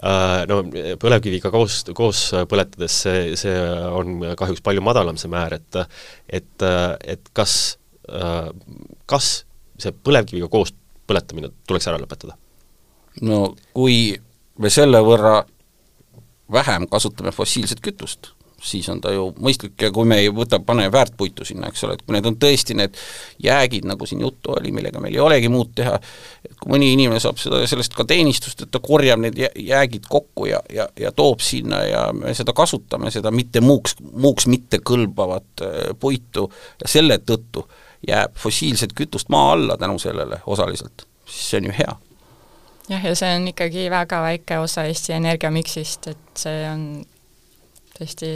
Äh, 0.03 0.43
no 0.51 0.63
põlevkiviga 1.03 1.51
koos, 1.55 1.83
koos 1.99 2.25
põletades 2.51 3.01
see, 3.07 3.25
see 3.39 3.57
on 3.91 4.23
kahjuks 4.39 4.63
palju 4.65 4.85
madalam, 4.85 5.19
see 5.21 5.33
määr, 5.33 5.59
et 5.59 5.83
et, 6.33 6.65
et 7.09 7.29
kas, 7.37 7.55
kas 9.11 9.33
see 9.83 9.93
põlevkiviga 10.05 10.49
koos 10.53 10.73
põletamine 11.09 11.51
tuleks 11.69 11.91
ära 11.91 12.01
lõpetada? 12.01 12.37
No 13.21 13.55
kui 13.75 14.15
me 14.59 14.71
selle 14.71 15.01
võrra 15.05 15.43
vähem 16.53 16.87
kasutame 16.91 17.33
fossiilset 17.33 17.81
kütust, 17.81 18.33
siis 18.63 18.87
on 18.93 19.01
ta 19.03 19.11
ju 19.13 19.31
mõistlik. 19.43 19.75
Ja 19.81 19.91
kui 19.95 20.07
me 20.09 20.19
ei 20.23 20.31
võta, 20.35 20.61
pane 20.63 20.85
väärtpuitu 20.93 21.47
sinna, 21.47 21.71
eks 21.71 21.83
ole, 21.87 21.97
et 21.97 22.05
kui 22.07 22.15
need 22.15 22.27
on 22.29 22.37
tõesti 22.41 22.77
need 22.79 22.99
jäägid, 23.43 23.87
nagu 23.89 24.07
siin 24.07 24.23
juttu 24.23 24.53
oli, 24.55 24.73
millega 24.75 25.01
meil 25.03 25.17
ei 25.17 25.23
olegi 25.25 25.51
muud 25.53 25.73
teha, 25.79 25.97
et 26.47 26.55
kui 26.61 26.75
mõni 26.75 26.93
inimene 26.95 27.21
saab 27.23 27.41
seda, 27.43 27.63
sellest 27.69 27.97
ka 27.99 28.07
teenistust, 28.09 28.63
et 28.63 28.73
ta 28.73 28.83
korjab 28.85 29.25
need 29.25 29.41
jäägid 29.41 30.07
kokku 30.11 30.47
ja, 30.51 30.63
ja, 30.73 30.87
ja 30.99 31.13
toob 31.17 31.43
sinna 31.43 31.83
ja 31.89 32.05
me 32.17 32.37
seda 32.39 32.55
kasutame, 32.57 33.11
seda 33.15 33.35
mitte 33.35 33.65
muuks, 33.65 33.97
muuks 34.13 34.47
mitte 34.51 34.83
kõlbavat 34.85 35.67
äh, 35.67 35.81
puitu. 35.99 36.49
Ja 36.83 36.91
selle 36.91 37.19
tõttu 37.19 37.67
jääb 38.07 38.39
fossiilset 38.39 38.95
kütust 38.99 39.31
maa 39.33 39.53
alla 39.57 39.77
tänu 39.79 39.99
sellele 40.03 40.43
osaliselt, 40.47 41.07
siis 41.27 41.51
see 41.51 41.63
on 41.63 41.71
ju 41.71 41.79
hea 41.83 42.01
jah, 42.91 43.05
ja 43.05 43.15
see 43.19 43.33
on 43.37 43.49
ikkagi 43.53 43.89
väga 43.93 44.23
väike 44.25 44.59
osa 44.63 44.87
Eesti 44.89 45.17
energiamiksist, 45.19 46.11
et 46.13 46.45
see 46.45 46.63
on 46.69 46.85
tõesti, 47.99 48.35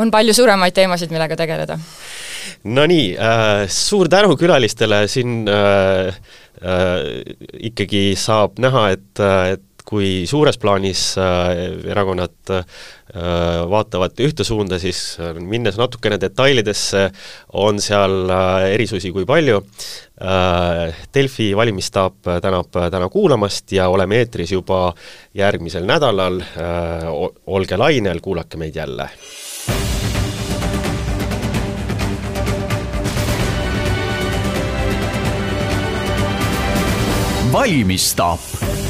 on 0.00 0.12
palju 0.14 0.34
suuremaid 0.36 0.76
teemasid, 0.76 1.12
millega 1.14 1.36
tegeleda. 1.38 1.78
Nonii 2.64 3.14
äh,, 3.14 3.64
suur 3.72 4.08
tänu 4.12 4.36
külalistele, 4.40 5.04
siin 5.10 5.42
äh, 5.52 6.14
äh, 6.62 7.08
ikkagi 7.70 8.12
saab 8.18 8.58
näha, 8.62 8.88
et, 8.96 9.24
et 9.54 9.67
kui 9.88 10.26
suures 10.28 10.58
plaanis 10.60 11.02
äh, 11.20 11.62
erakonnad 11.88 12.52
äh, 12.52 12.64
vaatavad 13.70 14.20
ühte 14.24 14.44
suunda, 14.44 14.76
siis 14.80 15.16
äh, 15.22 15.32
minnes 15.40 15.78
natukene 15.80 16.18
detailidesse, 16.20 17.06
on 17.56 17.80
seal 17.80 18.28
erisusi 18.68 19.12
kui 19.14 19.26
palju. 19.28 19.62
Delfi 21.14 21.52
valimisstaap 21.54 22.26
tänab 22.42 22.74
täna 22.90 23.06
kuulamast 23.12 23.70
ja 23.72 23.86
oleme 23.88 24.18
eetris 24.18 24.50
juba 24.50 24.88
järgmisel 25.38 25.86
nädalal, 25.86 26.40
olge 27.46 27.78
lainel, 27.78 28.20
kuulake 28.20 28.58
meid 28.58 28.76
jälle! 28.82 29.08
valmistab 37.52 38.87